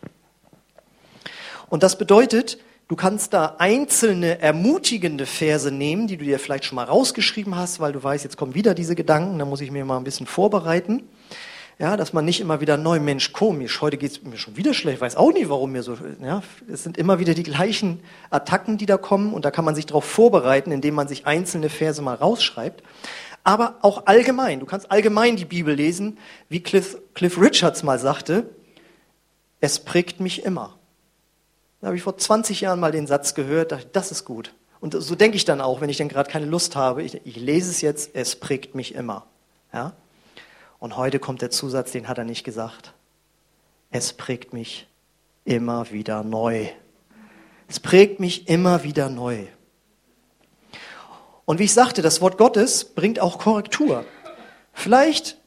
Und 1.69 1.83
das 1.83 1.97
bedeutet, 1.97 2.57
du 2.87 2.95
kannst 2.95 3.33
da 3.33 3.55
einzelne 3.59 4.41
ermutigende 4.41 5.25
Verse 5.25 5.71
nehmen, 5.71 6.07
die 6.07 6.17
du 6.17 6.25
dir 6.25 6.39
vielleicht 6.39 6.65
schon 6.65 6.77
mal 6.77 6.85
rausgeschrieben 6.85 7.55
hast, 7.55 7.79
weil 7.79 7.93
du 7.93 8.03
weißt, 8.03 8.23
jetzt 8.23 8.37
kommen 8.37 8.55
wieder 8.55 8.73
diese 8.73 8.95
Gedanken, 8.95 9.37
da 9.37 9.45
muss 9.45 9.61
ich 9.61 9.71
mir 9.71 9.85
mal 9.85 9.97
ein 9.97 10.03
bisschen 10.03 10.27
vorbereiten. 10.27 11.03
Ja, 11.79 11.95
dass 11.95 12.11
man 12.11 12.25
nicht 12.25 12.39
immer 12.39 12.59
wieder 12.59 12.75
neu, 12.75 12.99
Mensch, 12.99 13.33
komisch, 13.33 13.81
heute 13.81 13.97
geht 13.97 14.11
es 14.11 14.23
mir 14.23 14.37
schon 14.37 14.57
wieder 14.57 14.73
schlecht, 14.73 14.99
weiß 14.99 15.15
auch 15.15 15.31
nicht, 15.31 15.47
warum 15.47 15.73
mir 15.73 15.83
so, 15.83 15.95
ja, 16.23 16.41
es 16.67 16.81
sind 16.81 16.97
immer 16.97 17.19
wieder 17.19 17.35
die 17.35 17.43
gleichen 17.43 17.99
Attacken, 18.31 18.79
die 18.79 18.87
da 18.87 18.97
kommen 18.97 19.31
und 19.31 19.45
da 19.45 19.51
kann 19.51 19.63
man 19.63 19.75
sich 19.75 19.85
darauf 19.85 20.03
vorbereiten, 20.03 20.71
indem 20.71 20.95
man 20.95 21.07
sich 21.07 21.27
einzelne 21.27 21.69
Verse 21.69 22.01
mal 22.01 22.15
rausschreibt. 22.15 22.81
Aber 23.47 23.77
auch 23.81 24.07
allgemein, 24.07 24.59
du 24.59 24.65
kannst 24.65 24.91
allgemein 24.91 25.37
die 25.37 25.45
Bibel 25.45 25.73
lesen, 25.73 26.17
wie 26.49 26.59
Cliff, 26.61 26.97
Cliff 27.13 27.39
Richards 27.39 27.81
mal 27.81 27.97
sagte, 27.97 28.49
es 29.61 29.79
prägt 29.79 30.19
mich 30.19 30.43
immer. 30.43 30.77
Da 31.79 31.87
habe 31.87 31.95
ich 31.95 32.03
vor 32.03 32.17
20 32.17 32.59
Jahren 32.59 32.81
mal 32.81 32.91
den 32.91 33.07
Satz 33.07 33.35
gehört, 33.35 33.71
dachte, 33.71 33.87
das 33.93 34.11
ist 34.11 34.25
gut. 34.25 34.53
Und 34.81 35.01
so 35.01 35.15
denke 35.15 35.37
ich 35.37 35.45
dann 35.45 35.61
auch, 35.61 35.79
wenn 35.79 35.87
ich 35.89 35.95
dann 35.95 36.09
gerade 36.09 36.29
keine 36.29 36.45
Lust 36.45 36.75
habe, 36.75 37.03
ich, 37.03 37.25
ich 37.25 37.37
lese 37.37 37.71
es 37.71 37.79
jetzt, 37.79 38.15
es 38.15 38.35
prägt 38.35 38.75
mich 38.75 38.95
immer. 38.95 39.25
Ja? 39.71 39.93
Und 40.77 40.97
heute 40.97 41.17
kommt 41.17 41.41
der 41.41 41.49
Zusatz, 41.49 41.93
den 41.93 42.09
hat 42.09 42.17
er 42.17 42.25
nicht 42.25 42.43
gesagt. 42.43 42.93
Es 43.91 44.11
prägt 44.11 44.51
mich 44.51 44.89
immer 45.45 45.89
wieder 45.91 46.21
neu. 46.21 46.67
Es 47.69 47.79
prägt 47.79 48.19
mich 48.19 48.49
immer 48.49 48.83
wieder 48.83 49.09
neu. 49.09 49.45
Und 51.47 51.59
wie 51.59 51.63
ich 51.63 51.73
sagte, 51.73 52.01
das 52.01 52.19
Wort 52.19 52.37
Gottes 52.37 52.83
bringt 52.83 53.21
auch 53.21 53.39
Korrektur. 53.39 54.03
Vielleicht, 54.73 55.37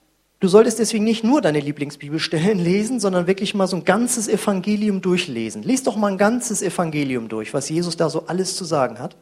du 0.40 0.48
solltest 0.48 0.78
deswegen 0.78 1.04
nicht 1.04 1.24
nur 1.24 1.42
deine 1.42 1.60
Lieblingsbibelstellen 1.60 2.58
lesen, 2.64 3.00
sondern 3.00 3.26
wirklich 3.26 3.52
mal 3.54 3.66
so 3.66 3.76
ein 3.76 3.84
ganzes 3.84 4.26
Evangelium 4.26 5.02
durchlesen. 5.02 5.62
Lies 5.62 5.82
doch 5.82 5.96
mal 5.96 6.10
ein 6.10 6.16
ganzes 6.16 6.62
Evangelium 6.62 7.28
durch, 7.28 7.52
was 7.52 7.68
Jesus 7.68 7.98
da 7.98 8.08
so 8.08 8.26
alles 8.28 8.56
zu 8.56 8.64
sagen 8.64 8.98
hat. 8.98 9.14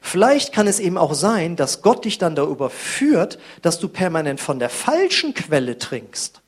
Vielleicht 0.00 0.54
kann 0.54 0.66
es 0.66 0.80
eben 0.80 0.96
auch 0.96 1.12
sein, 1.12 1.56
dass 1.56 1.82
Gott 1.82 2.06
dich 2.06 2.16
dann 2.16 2.34
darüber 2.34 2.70
führt, 2.70 3.38
dass 3.60 3.78
du 3.78 3.88
permanent 3.88 4.40
von 4.40 4.58
der 4.58 4.70
falschen 4.70 5.34
Quelle 5.34 5.76
trinkst. 5.76 6.40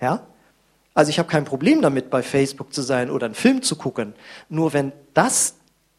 Ja? 0.00 0.26
Also 0.94 1.10
ich 1.10 1.18
habe 1.18 1.28
kein 1.28 1.44
Problem 1.44 1.82
damit, 1.82 2.08
bei 2.08 2.22
Facebook 2.22 2.72
zu 2.72 2.80
sein 2.80 3.10
oder 3.10 3.26
einen 3.26 3.34
Film 3.34 3.60
zu 3.60 3.76
gucken. 3.76 4.14
Nur 4.48 4.72
wenn 4.72 4.92
das 5.12 5.56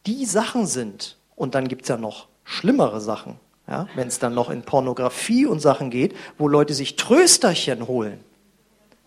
die 0.07 0.25
Sachen 0.25 0.65
sind, 0.65 1.15
und 1.35 1.53
dann 1.53 1.67
gibt 1.67 1.83
es 1.83 1.89
ja 1.89 1.97
noch 1.97 2.28
schlimmere 2.49 2.99
Sachen, 2.99 3.39
ja? 3.67 3.87
wenn 3.95 4.07
es 4.07 4.19
dann 4.19 4.33
noch 4.33 4.49
in 4.49 4.63
Pornografie 4.63 5.45
und 5.45 5.59
Sachen 5.59 5.89
geht, 5.89 6.15
wo 6.37 6.47
Leute 6.47 6.73
sich 6.73 6.95
Trösterchen 6.95 7.87
holen. 7.87 8.19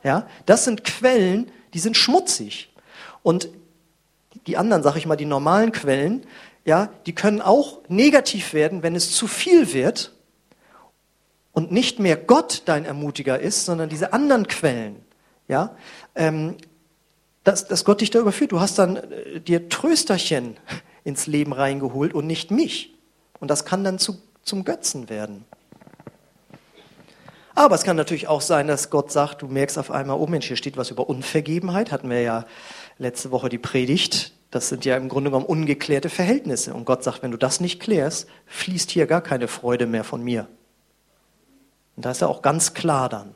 Ja? 0.05 0.27
Das 0.47 0.65
sind 0.65 0.85
Quellen, 0.85 1.51
die 1.75 1.81
sind 1.81 1.97
schmutzig. 1.97 2.73
Und 3.23 3.49
die 4.47 4.57
anderen, 4.57 4.83
sag 4.83 4.97
ich 4.97 5.07
mal, 5.07 5.17
die 5.17 5.25
normalen 5.25 5.73
Quellen, 5.73 6.25
ja, 6.65 6.91
die 7.07 7.15
können 7.15 7.41
auch 7.41 7.81
negativ 7.89 8.55
werden, 8.55 8.83
wenn 8.83 8.95
es 8.95 9.13
zu 9.13 9.27
viel 9.27 9.73
wird 9.73 10.13
und 11.53 11.73
nicht 11.73 11.99
mehr 11.99 12.17
Gott 12.17 12.63
dein 12.67 12.85
Ermutiger 12.85 13.41
ist, 13.41 13.65
sondern 13.65 13.89
diese 13.89 14.13
anderen 14.13 14.47
Quellen. 14.47 14.97
Ja, 15.49 15.77
ähm, 16.15 16.57
dass, 17.43 17.67
dass 17.67 17.85
Gott 17.85 18.01
dich 18.01 18.11
da 18.11 18.21
überführt. 18.21 18.53
Du 18.53 18.61
hast 18.61 18.79
dann 18.79 18.97
äh, 18.97 19.41
dir 19.41 19.69
Trösterchen 19.69 20.57
ins 21.05 21.27
Leben 21.27 21.53
reingeholt 21.53 22.15
und 22.15 22.29
nicht 22.29 22.53
mich. 22.53 22.95
Und 23.43 23.49
das 23.49 23.65
kann 23.65 23.83
dann 23.83 23.99
zu, 23.99 24.23
zum 24.45 24.65
Götzen 24.65 25.09
werden. 25.09 25.45
Aber 27.57 27.75
es 27.75 27.83
kann 27.83 27.97
natürlich 27.97 28.29
auch 28.29 28.41
sein, 28.41 28.69
dass 28.69 28.89
Gott 28.89 29.11
sagt, 29.11 29.43
du 29.43 29.49
merkst 29.49 29.79
auf 29.79 29.91
einmal, 29.91 30.17
oh 30.17 30.29
Mensch, 30.29 30.47
hier 30.47 30.57
steht 30.57 30.77
was 30.77 30.93
über 30.93 31.09
Unvergebenheit. 31.09 31.91
Hatten 31.91 32.09
wir 32.09 32.21
ja 32.21 32.47
letzte 32.99 33.33
Woche 33.33 33.49
die 33.49 33.59
Predigt. 33.59 34.33
Das 34.53 34.69
sind 34.69 34.85
ja 34.85 34.97
im 34.97 35.09
Grunde 35.09 35.31
genommen 35.31 35.47
ungeklärte 35.47 36.09
Verhältnisse. 36.09 36.73
Und 36.73 36.85
Gott 36.85 37.03
sagt, 37.03 37.25
wenn 37.25 37.33
du 37.33 37.37
das 37.37 37.59
nicht 37.59 37.81
klärst, 37.81 38.29
fließt 38.47 38.93
hier 38.93 39.09
gar 39.09 39.23
keine 39.23 39.49
Freude 39.49 39.89
mehr 39.89 40.05
von 40.05 40.23
mir. 40.23 40.47
Und 41.97 42.05
da 42.05 42.13
ist 42.13 42.23
er 42.23 42.29
auch 42.29 42.43
ganz 42.43 42.75
klar 42.75 43.09
dann. 43.09 43.35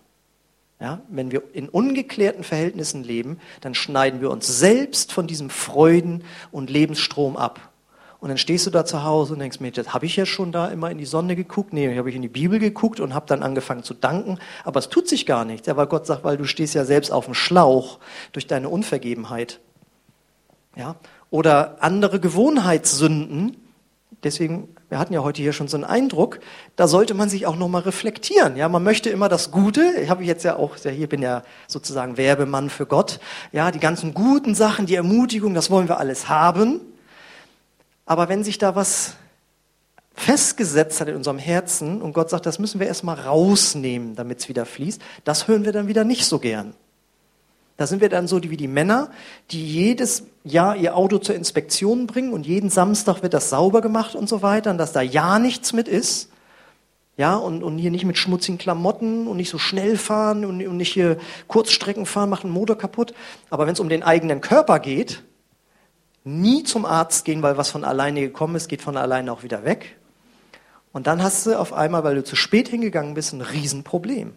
Ja, 0.78 1.00
wenn 1.08 1.32
wir 1.32 1.42
in 1.52 1.68
ungeklärten 1.68 2.44
Verhältnissen 2.44 3.02
leben, 3.02 3.40
dann 3.60 3.74
schneiden 3.74 4.20
wir 4.20 4.30
uns 4.30 4.46
selbst 4.46 5.12
von 5.12 5.26
diesem 5.26 5.50
Freuden- 5.50 6.22
und 6.52 6.70
Lebensstrom 6.70 7.36
ab. 7.36 7.72
Und 8.18 8.30
dann 8.30 8.38
stehst 8.38 8.66
du 8.66 8.70
da 8.70 8.84
zu 8.84 9.04
Hause 9.04 9.34
und 9.34 9.40
denkst 9.40 9.60
mir, 9.60 9.70
das 9.70 9.92
habe 9.92 10.06
ich 10.06 10.16
ja 10.16 10.24
schon 10.24 10.50
da 10.50 10.68
immer 10.68 10.90
in 10.90 10.98
die 10.98 11.04
Sonne 11.04 11.36
geguckt. 11.36 11.72
Nee, 11.72 11.96
habe 11.98 12.08
ich 12.08 12.16
in 12.16 12.22
die 12.22 12.28
Bibel 12.28 12.58
geguckt 12.58 12.98
und 13.00 13.14
habe 13.14 13.26
dann 13.26 13.42
angefangen 13.42 13.82
zu 13.82 13.94
danken. 13.94 14.38
Aber 14.64 14.78
es 14.78 14.88
tut 14.88 15.08
sich 15.08 15.26
gar 15.26 15.44
nichts. 15.44 15.66
Ja, 15.66 15.76
weil 15.76 15.86
Gott 15.86 16.06
sagt, 16.06 16.24
weil 16.24 16.36
du 16.36 16.44
stehst 16.44 16.74
ja 16.74 16.84
selbst 16.84 17.10
auf 17.10 17.26
dem 17.26 17.34
Schlauch 17.34 17.98
durch 18.32 18.46
deine 18.46 18.68
Unvergebenheit. 18.68 19.60
Ja? 20.76 20.96
Oder 21.30 21.76
andere 21.80 22.18
Gewohnheitssünden. 22.18 23.56
Deswegen, 24.22 24.68
wir 24.88 24.98
hatten 24.98 25.12
ja 25.12 25.22
heute 25.22 25.42
hier 25.42 25.52
schon 25.52 25.68
so 25.68 25.76
einen 25.76 25.84
Eindruck, 25.84 26.40
da 26.74 26.88
sollte 26.88 27.12
man 27.12 27.28
sich 27.28 27.46
auch 27.46 27.56
nochmal 27.56 27.82
reflektieren. 27.82 28.56
Ja, 28.56 28.68
man 28.68 28.82
möchte 28.82 29.10
immer 29.10 29.28
das 29.28 29.50
Gute. 29.50 29.82
Ich 30.02 30.08
habe 30.08 30.24
jetzt 30.24 30.42
ja 30.42 30.56
auch, 30.56 30.76
hier 30.76 31.08
bin 31.08 31.20
ja 31.20 31.42
sozusagen 31.66 32.16
Werbemann 32.16 32.70
für 32.70 32.86
Gott. 32.86 33.20
Ja, 33.52 33.70
die 33.70 33.78
ganzen 33.78 34.14
guten 34.14 34.54
Sachen, 34.54 34.86
die 34.86 34.94
Ermutigung, 34.94 35.52
das 35.52 35.70
wollen 35.70 35.88
wir 35.88 35.98
alles 35.98 36.28
haben. 36.28 36.80
Aber 38.06 38.28
wenn 38.28 38.44
sich 38.44 38.58
da 38.58 38.74
was 38.74 39.14
festgesetzt 40.14 41.00
hat 41.00 41.08
in 41.08 41.16
unserem 41.16 41.38
Herzen 41.38 42.00
und 42.00 42.14
Gott 42.14 42.30
sagt, 42.30 42.46
das 42.46 42.58
müssen 42.58 42.80
wir 42.80 42.86
erstmal 42.86 43.20
rausnehmen, 43.20 44.16
damit 44.16 44.40
es 44.40 44.48
wieder 44.48 44.64
fließt, 44.64 45.00
das 45.24 45.46
hören 45.46 45.64
wir 45.64 45.72
dann 45.72 45.88
wieder 45.88 46.04
nicht 46.04 46.24
so 46.24 46.38
gern. 46.38 46.72
Da 47.76 47.86
sind 47.86 48.00
wir 48.00 48.08
dann 48.08 48.26
so 48.26 48.42
wie 48.42 48.56
die 48.56 48.68
Männer, 48.68 49.10
die 49.50 49.62
jedes 49.62 50.22
Jahr 50.44 50.76
ihr 50.76 50.96
Auto 50.96 51.18
zur 51.18 51.34
Inspektion 51.34 52.06
bringen 52.06 52.32
und 52.32 52.46
jeden 52.46 52.70
Samstag 52.70 53.22
wird 53.22 53.34
das 53.34 53.50
sauber 53.50 53.82
gemacht 53.82 54.14
und 54.14 54.30
so 54.30 54.40
weiter, 54.40 54.70
und 54.70 54.78
dass 54.78 54.92
da 54.92 55.02
ja 55.02 55.38
nichts 55.38 55.74
mit 55.74 55.86
ist. 55.86 56.30
Ja, 57.18 57.36
und, 57.36 57.62
und 57.62 57.78
hier 57.78 57.90
nicht 57.90 58.04
mit 58.04 58.18
schmutzigen 58.18 58.58
Klamotten 58.58 59.26
und 59.26 59.38
nicht 59.38 59.48
so 59.48 59.58
schnell 59.58 59.96
fahren 59.96 60.44
und, 60.44 60.66
und 60.66 60.76
nicht 60.76 60.92
hier 60.92 61.18
Kurzstrecken 61.48 62.04
fahren, 62.04 62.28
machen 62.28 62.48
den 62.48 62.54
Motor 62.54 62.76
kaputt. 62.76 63.14
Aber 63.48 63.66
wenn 63.66 63.72
es 63.72 63.80
um 63.80 63.88
den 63.88 64.02
eigenen 64.02 64.42
Körper 64.42 64.80
geht, 64.80 65.22
nie 66.26 66.64
zum 66.64 66.84
Arzt 66.84 67.24
gehen, 67.24 67.42
weil 67.42 67.56
was 67.56 67.70
von 67.70 67.84
alleine 67.84 68.20
gekommen 68.20 68.56
ist, 68.56 68.68
geht 68.68 68.82
von 68.82 68.96
alleine 68.96 69.32
auch 69.32 69.42
wieder 69.42 69.64
weg. 69.64 69.96
Und 70.92 71.06
dann 71.06 71.22
hast 71.22 71.46
du 71.46 71.58
auf 71.58 71.72
einmal, 71.72 72.04
weil 72.04 72.16
du 72.16 72.24
zu 72.24 72.36
spät 72.36 72.68
hingegangen 72.68 73.14
bist, 73.14 73.32
ein 73.32 73.40
Riesenproblem. 73.40 74.34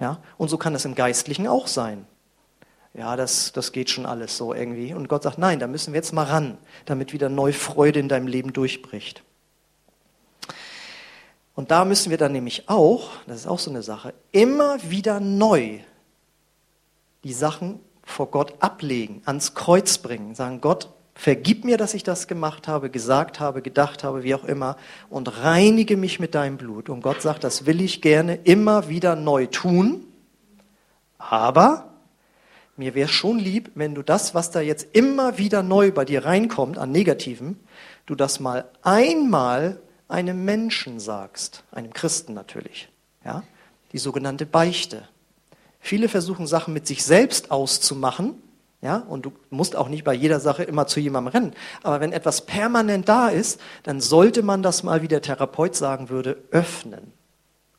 Ja, 0.00 0.20
und 0.36 0.48
so 0.48 0.58
kann 0.58 0.72
das 0.72 0.84
im 0.84 0.94
Geistlichen 0.94 1.46
auch 1.46 1.66
sein 1.66 2.06
ja, 2.98 3.14
das, 3.14 3.52
das 3.52 3.72
geht 3.72 3.90
schon 3.90 4.06
alles 4.06 4.36
so 4.36 4.52
irgendwie. 4.52 4.92
Und 4.92 5.08
Gott 5.08 5.22
sagt, 5.22 5.38
nein, 5.38 5.60
da 5.60 5.68
müssen 5.68 5.92
wir 5.92 5.98
jetzt 5.98 6.12
mal 6.12 6.24
ran, 6.24 6.58
damit 6.84 7.12
wieder 7.12 7.28
neue 7.28 7.52
Freude 7.52 8.00
in 8.00 8.08
deinem 8.08 8.26
Leben 8.26 8.52
durchbricht. 8.52 9.22
Und 11.54 11.70
da 11.70 11.84
müssen 11.84 12.10
wir 12.10 12.18
dann 12.18 12.32
nämlich 12.32 12.68
auch, 12.68 13.10
das 13.26 13.38
ist 13.38 13.46
auch 13.46 13.58
so 13.58 13.70
eine 13.70 13.82
Sache, 13.82 14.14
immer 14.32 14.78
wieder 14.90 15.20
neu 15.20 15.78
die 17.24 17.32
Sachen 17.32 17.80
vor 18.08 18.30
Gott 18.30 18.54
ablegen, 18.60 19.22
ans 19.26 19.54
Kreuz 19.54 19.98
bringen, 19.98 20.34
sagen, 20.34 20.60
Gott, 20.60 20.88
vergib 21.14 21.64
mir, 21.64 21.76
dass 21.76 21.94
ich 21.94 22.04
das 22.04 22.26
gemacht 22.26 22.68
habe, 22.68 22.90
gesagt 22.90 23.38
habe, 23.38 23.60
gedacht 23.60 24.02
habe, 24.02 24.22
wie 24.22 24.34
auch 24.34 24.44
immer, 24.44 24.76
und 25.10 25.42
reinige 25.42 25.96
mich 25.96 26.18
mit 26.18 26.34
deinem 26.34 26.56
Blut. 26.56 26.88
Und 26.88 27.02
Gott 27.02 27.20
sagt, 27.22 27.44
das 27.44 27.66
will 27.66 27.80
ich 27.80 28.00
gerne 28.00 28.36
immer 28.36 28.88
wieder 28.88 29.14
neu 29.14 29.46
tun, 29.46 30.06
aber 31.18 31.92
mir 32.76 32.94
wäre 32.94 33.08
schon 33.08 33.38
lieb, 33.38 33.72
wenn 33.74 33.94
du 33.94 34.02
das, 34.02 34.34
was 34.34 34.50
da 34.50 34.60
jetzt 34.60 34.94
immer 34.96 35.36
wieder 35.36 35.62
neu 35.62 35.90
bei 35.90 36.04
dir 36.04 36.24
reinkommt 36.24 36.78
an 36.78 36.92
Negativen, 36.92 37.58
du 38.06 38.14
das 38.14 38.40
mal 38.40 38.70
einmal 38.82 39.80
einem 40.08 40.44
Menschen 40.44 40.98
sagst, 41.00 41.64
einem 41.72 41.92
Christen 41.92 42.32
natürlich, 42.32 42.88
ja, 43.24 43.42
die 43.92 43.98
sogenannte 43.98 44.46
Beichte. 44.46 45.08
Viele 45.80 46.08
versuchen 46.08 46.46
Sachen 46.46 46.74
mit 46.74 46.86
sich 46.86 47.04
selbst 47.04 47.50
auszumachen, 47.50 48.42
ja, 48.80 48.98
und 48.98 49.26
du 49.26 49.32
musst 49.50 49.74
auch 49.74 49.88
nicht 49.88 50.04
bei 50.04 50.14
jeder 50.14 50.38
Sache 50.38 50.62
immer 50.62 50.86
zu 50.86 51.00
jemandem 51.00 51.32
rennen. 51.32 51.52
Aber 51.82 52.00
wenn 52.00 52.12
etwas 52.12 52.46
permanent 52.46 53.08
da 53.08 53.28
ist, 53.28 53.60
dann 53.82 54.00
sollte 54.00 54.42
man 54.42 54.62
das 54.62 54.84
mal, 54.84 55.02
wie 55.02 55.08
der 55.08 55.20
Therapeut 55.20 55.74
sagen 55.74 56.10
würde, 56.10 56.36
öffnen. 56.52 57.12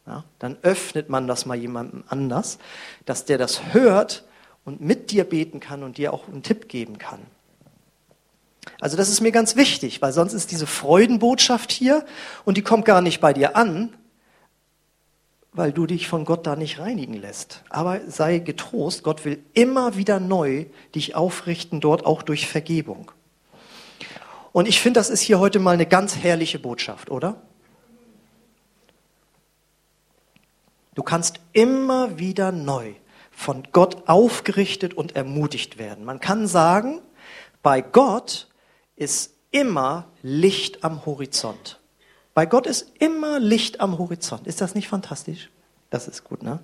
Ja, 0.06 0.26
dann 0.40 0.58
öffnet 0.62 1.08
man 1.08 1.28
das 1.28 1.46
mal 1.46 1.56
jemandem 1.56 2.04
anders, 2.08 2.58
dass 3.06 3.24
der 3.24 3.38
das 3.38 3.74
hört 3.74 4.26
und 4.66 4.82
mit 4.82 5.12
dir 5.12 5.24
beten 5.24 5.62
kann 5.62 5.84
und 5.84 5.98
dir 5.98 6.14
auch 6.14 6.28
einen 6.28 6.44
Tipp 6.44 6.68
geben 6.68 6.98
kann. 6.98 7.20
Also 8.82 8.98
das 8.98 9.10
ist 9.10 9.22
mir 9.22 9.32
ganz 9.32 9.56
wichtig, 9.56 10.02
weil 10.02 10.12
sonst 10.12 10.34
ist 10.34 10.52
diese 10.52 10.68
Freudenbotschaft 10.68 11.72
hier 11.72 12.06
und 12.44 12.58
die 12.58 12.62
kommt 12.62 12.86
gar 12.86 13.02
nicht 13.02 13.22
bei 13.22 13.32
dir 13.34 13.56
an, 13.56 13.94
weil 15.52 15.72
du 15.72 15.86
dich 15.86 16.08
von 16.08 16.26
Gott 16.26 16.46
da 16.46 16.56
nicht 16.56 16.80
reinigen 16.80 17.14
lässt. 17.14 17.64
Aber 17.70 18.02
sei 18.08 18.40
getrost, 18.40 19.04
Gott 19.04 19.26
will 19.26 19.44
immer 19.54 19.96
wieder 19.96 20.20
neu 20.20 20.66
dich 20.96 21.16
aufrichten, 21.16 21.82
dort 21.82 22.06
auch 22.06 22.22
durch 22.22 22.48
Vergebung. 22.48 23.12
Und 24.52 24.68
ich 24.68 24.80
finde, 24.80 25.00
das 25.00 25.10
ist 25.10 25.22
hier 25.22 25.40
heute 25.40 25.60
mal 25.60 25.74
eine 25.74 25.86
ganz 25.86 26.18
herrliche 26.18 26.60
Botschaft, 26.60 27.10
oder? 27.10 27.42
Du 30.96 31.04
kannst 31.04 31.40
immer 31.54 32.20
wieder 32.20 32.52
neu 32.52 32.94
von 33.32 33.64
Gott 33.72 34.10
aufgerichtet 34.10 34.94
und 34.94 35.16
ermutigt 35.16 35.78
werden. 35.78 36.04
Man 36.04 36.20
kann 36.20 36.46
sagen, 36.46 37.02
bei 37.62 37.82
Gott 37.82 38.50
ist 38.96 39.34
immer 39.52 40.12
Licht 40.22 40.84
am 40.84 41.06
Horizont. 41.06 41.79
Bei 42.40 42.46
Gott 42.46 42.68
ist 42.68 42.94
immer 43.00 43.38
Licht 43.38 43.82
am 43.82 43.98
Horizont. 43.98 44.48
Ist 44.48 44.62
das 44.62 44.74
nicht 44.74 44.88
fantastisch? 44.88 45.50
Das 45.90 46.08
ist 46.08 46.24
gut, 46.24 46.42
ne? 46.42 46.62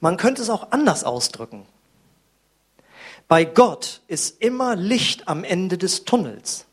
Man 0.00 0.16
könnte 0.16 0.40
es 0.40 0.48
auch 0.48 0.70
anders 0.70 1.04
ausdrücken. 1.04 1.66
Bei 3.28 3.44
Gott 3.44 4.00
ist 4.06 4.40
immer 4.40 4.74
Licht 4.74 5.28
am 5.28 5.44
Ende 5.44 5.76
des 5.76 6.06
Tunnels. 6.06 6.64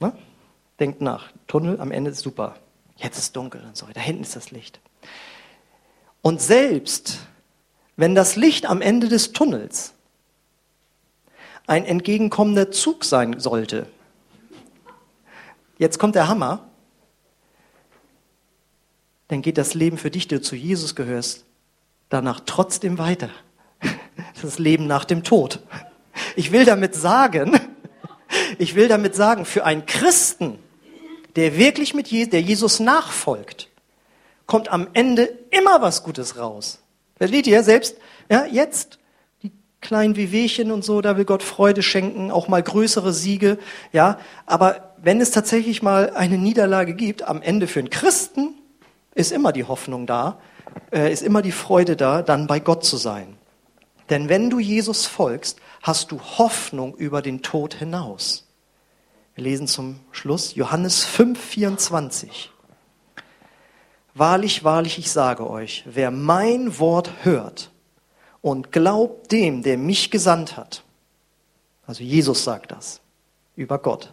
Ne? 0.00 0.12
Denkt 0.80 1.00
nach. 1.00 1.30
Tunnel 1.46 1.80
am 1.80 1.92
Ende 1.92 2.10
ist 2.10 2.22
super. 2.22 2.56
Jetzt 2.96 3.16
ist 3.16 3.36
dunkel 3.36 3.62
und 3.62 3.76
so. 3.76 3.86
Da 3.94 4.00
hinten 4.00 4.24
ist 4.24 4.34
das 4.34 4.50
Licht. 4.50 4.80
Und 6.22 6.42
selbst 6.42 7.20
wenn 7.94 8.16
das 8.16 8.34
Licht 8.34 8.66
am 8.66 8.82
Ende 8.82 9.06
des 9.06 9.30
Tunnels 9.32 9.92
ein 11.68 11.84
entgegenkommender 11.84 12.72
Zug 12.72 13.04
sein 13.04 13.38
sollte, 13.38 13.86
jetzt 15.80 15.98
kommt 15.98 16.14
der 16.14 16.28
Hammer, 16.28 16.68
dann 19.26 19.42
geht 19.42 19.58
das 19.58 19.74
Leben 19.74 19.98
für 19.98 20.10
dich, 20.10 20.28
der 20.28 20.42
zu 20.42 20.54
Jesus 20.54 20.94
gehörst, 20.94 21.44
danach 22.08 22.40
trotzdem 22.46 22.98
weiter. 22.98 23.30
Das 24.42 24.58
Leben 24.58 24.86
nach 24.86 25.04
dem 25.04 25.24
Tod. 25.24 25.60
Ich 26.36 26.52
will 26.52 26.64
damit 26.64 26.94
sagen, 26.94 27.58
ich 28.58 28.74
will 28.74 28.88
damit 28.88 29.14
sagen, 29.14 29.44
für 29.44 29.64
einen 29.64 29.86
Christen, 29.86 30.58
der 31.36 31.56
wirklich 31.56 31.94
mit 31.94 32.08
Jesus, 32.08 32.30
der 32.30 32.42
Jesus 32.42 32.80
nachfolgt, 32.80 33.68
kommt 34.46 34.70
am 34.70 34.88
Ende 34.92 35.24
immer 35.50 35.80
was 35.80 36.02
Gutes 36.02 36.38
raus. 36.38 36.78
Versteht 37.16 37.46
ihr? 37.46 37.62
Selbst, 37.62 37.96
ja, 38.30 38.46
jetzt, 38.46 38.98
kleinen 39.80 40.16
Wehwehchen 40.16 40.70
und 40.70 40.84
so, 40.84 41.00
da 41.00 41.16
will 41.16 41.24
Gott 41.24 41.42
Freude 41.42 41.82
schenken, 41.82 42.30
auch 42.30 42.48
mal 42.48 42.62
größere 42.62 43.12
Siege, 43.12 43.58
ja. 43.92 44.18
Aber 44.46 44.94
wenn 44.98 45.20
es 45.20 45.30
tatsächlich 45.30 45.82
mal 45.82 46.10
eine 46.10 46.38
Niederlage 46.38 46.94
gibt, 46.94 47.22
am 47.22 47.42
Ende 47.42 47.66
für 47.66 47.80
einen 47.80 47.90
Christen 47.90 48.54
ist 49.14 49.32
immer 49.32 49.52
die 49.52 49.64
Hoffnung 49.64 50.06
da, 50.06 50.38
äh, 50.92 51.12
ist 51.12 51.22
immer 51.22 51.42
die 51.42 51.52
Freude 51.52 51.96
da, 51.96 52.22
dann 52.22 52.46
bei 52.46 52.60
Gott 52.60 52.84
zu 52.84 52.96
sein. 52.96 53.36
Denn 54.10 54.28
wenn 54.28 54.50
du 54.50 54.58
Jesus 54.58 55.06
folgst, 55.06 55.58
hast 55.82 56.10
du 56.10 56.20
Hoffnung 56.20 56.94
über 56.94 57.22
den 57.22 57.42
Tod 57.42 57.74
hinaus. 57.74 58.46
Wir 59.34 59.44
lesen 59.44 59.66
zum 59.66 60.00
Schluss 60.10 60.54
Johannes 60.54 61.04
5, 61.04 61.40
24. 61.40 62.50
Wahrlich, 64.14 64.64
wahrlich, 64.64 64.98
ich 64.98 65.10
sage 65.10 65.48
euch, 65.48 65.84
wer 65.86 66.10
mein 66.10 66.78
Wort 66.78 67.10
hört 67.22 67.70
und 68.42 68.72
glaubt 68.72 69.32
dem, 69.32 69.62
der 69.62 69.78
mich 69.78 70.10
gesandt 70.10 70.56
hat, 70.56 70.84
also 71.86 72.02
Jesus 72.02 72.44
sagt 72.44 72.72
das 72.72 73.00
über 73.56 73.78
Gott, 73.78 74.12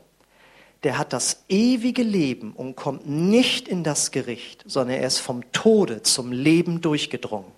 der 0.83 0.97
hat 0.97 1.13
das 1.13 1.43
ewige 1.49 2.03
Leben 2.03 2.53
und 2.53 2.75
kommt 2.75 3.07
nicht 3.07 3.67
in 3.67 3.83
das 3.83 4.11
Gericht, 4.11 4.63
sondern 4.67 4.97
er 4.97 5.07
ist 5.07 5.19
vom 5.19 5.51
Tode 5.51 6.03
zum 6.03 6.31
Leben 6.31 6.81
durchgedrungen. 6.81 7.51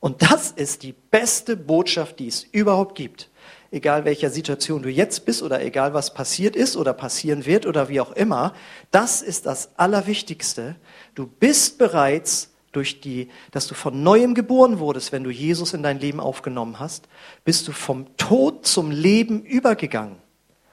Und 0.00 0.22
das 0.22 0.50
ist 0.50 0.82
die 0.82 0.92
beste 0.92 1.56
Botschaft, 1.56 2.18
die 2.18 2.26
es 2.26 2.42
überhaupt 2.42 2.96
gibt 2.96 3.30
egal 3.72 4.04
welcher 4.04 4.30
Situation 4.30 4.82
du 4.82 4.90
jetzt 4.90 5.24
bist 5.24 5.42
oder 5.42 5.62
egal 5.62 5.94
was 5.94 6.14
passiert 6.14 6.54
ist 6.54 6.76
oder 6.76 6.92
passieren 6.92 7.46
wird 7.46 7.66
oder 7.66 7.88
wie 7.88 8.00
auch 8.00 8.12
immer, 8.12 8.54
das 8.90 9.22
ist 9.22 9.46
das 9.46 9.70
Allerwichtigste. 9.76 10.76
Du 11.14 11.26
bist 11.26 11.78
bereits 11.78 12.51
durch 12.72 13.00
die, 13.00 13.28
dass 13.50 13.66
du 13.66 13.74
von 13.74 14.02
neuem 14.02 14.34
geboren 14.34 14.78
wurdest, 14.78 15.12
wenn 15.12 15.24
du 15.24 15.30
Jesus 15.30 15.74
in 15.74 15.82
dein 15.82 16.00
Leben 16.00 16.20
aufgenommen 16.20 16.80
hast, 16.80 17.08
bist 17.44 17.68
du 17.68 17.72
vom 17.72 18.16
Tod 18.16 18.66
zum 18.66 18.90
Leben 18.90 19.42
übergegangen. 19.44 20.16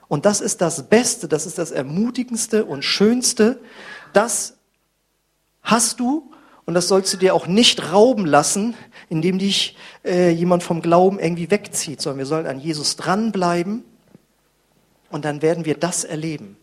Und 0.07 0.25
das 0.25 0.41
ist 0.41 0.61
das 0.61 0.89
Beste, 0.89 1.27
das 1.27 1.45
ist 1.45 1.57
das 1.57 1.71
Ermutigendste 1.71 2.65
und 2.65 2.83
Schönste. 2.83 3.59
Das 4.13 4.57
hast 5.61 5.99
du 5.99 6.31
und 6.65 6.73
das 6.73 6.87
sollst 6.87 7.13
du 7.13 7.17
dir 7.17 7.35
auch 7.35 7.47
nicht 7.47 7.91
rauben 7.91 8.25
lassen, 8.25 8.75
indem 9.09 9.39
dich 9.39 9.75
äh, 10.03 10.29
jemand 10.29 10.63
vom 10.63 10.81
Glauben 10.81 11.19
irgendwie 11.19 11.51
wegzieht, 11.51 12.01
sondern 12.01 12.19
wir 12.19 12.25
sollen 12.25 12.47
an 12.47 12.59
Jesus 12.59 12.95
dranbleiben 12.95 13.83
und 15.09 15.25
dann 15.25 15.41
werden 15.41 15.65
wir 15.65 15.75
das 15.75 16.03
erleben. 16.03 16.57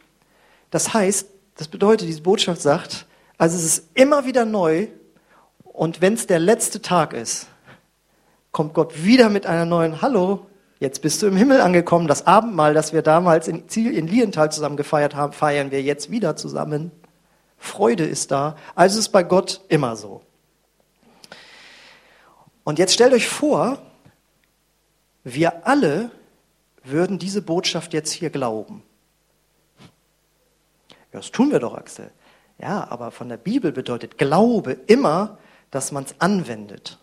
Das 0.70 0.94
heißt, 0.94 1.28
das 1.56 1.68
bedeutet, 1.68 2.08
diese 2.08 2.22
Botschaft 2.22 2.62
sagt, 2.62 3.06
also 3.38 3.56
es 3.56 3.64
ist 3.64 3.88
immer 3.94 4.26
wieder 4.26 4.44
neu 4.44 4.88
und 5.76 6.00
wenn 6.00 6.14
es 6.14 6.26
der 6.26 6.38
letzte 6.38 6.80
Tag 6.80 7.12
ist, 7.12 7.48
kommt 8.50 8.72
Gott 8.72 9.04
wieder 9.04 9.28
mit 9.28 9.44
einer 9.44 9.66
neuen 9.66 10.00
Hallo, 10.00 10.46
jetzt 10.80 11.02
bist 11.02 11.20
du 11.20 11.26
im 11.26 11.36
Himmel 11.36 11.60
angekommen. 11.60 12.08
Das 12.08 12.26
Abendmahl, 12.26 12.72
das 12.72 12.94
wir 12.94 13.02
damals 13.02 13.46
in, 13.46 13.66
in 13.68 14.06
Lienthal 14.06 14.50
zusammen 14.50 14.78
gefeiert 14.78 15.14
haben, 15.14 15.34
feiern 15.34 15.70
wir 15.70 15.82
jetzt 15.82 16.10
wieder 16.10 16.34
zusammen. 16.34 16.92
Freude 17.58 18.04
ist 18.04 18.30
da. 18.30 18.56
Also 18.74 18.98
ist 18.98 19.10
bei 19.10 19.22
Gott 19.22 19.60
immer 19.68 19.96
so. 19.96 20.22
Und 22.64 22.78
jetzt 22.78 22.94
stellt 22.94 23.12
euch 23.12 23.28
vor, 23.28 23.78
wir 25.24 25.66
alle 25.66 26.10
würden 26.84 27.18
diese 27.18 27.42
Botschaft 27.42 27.92
jetzt 27.92 28.12
hier 28.12 28.30
glauben. 28.30 28.82
Ja, 31.12 31.20
das 31.20 31.30
tun 31.30 31.50
wir 31.50 31.58
doch, 31.58 31.74
Axel. 31.76 32.10
Ja, 32.58 32.86
aber 32.88 33.10
von 33.10 33.28
der 33.28 33.36
Bibel 33.36 33.72
bedeutet 33.72 34.16
Glaube 34.16 34.72
immer, 34.86 35.36
dass 35.70 35.92
man 35.92 36.04
es 36.04 36.14
anwendet. 36.18 36.98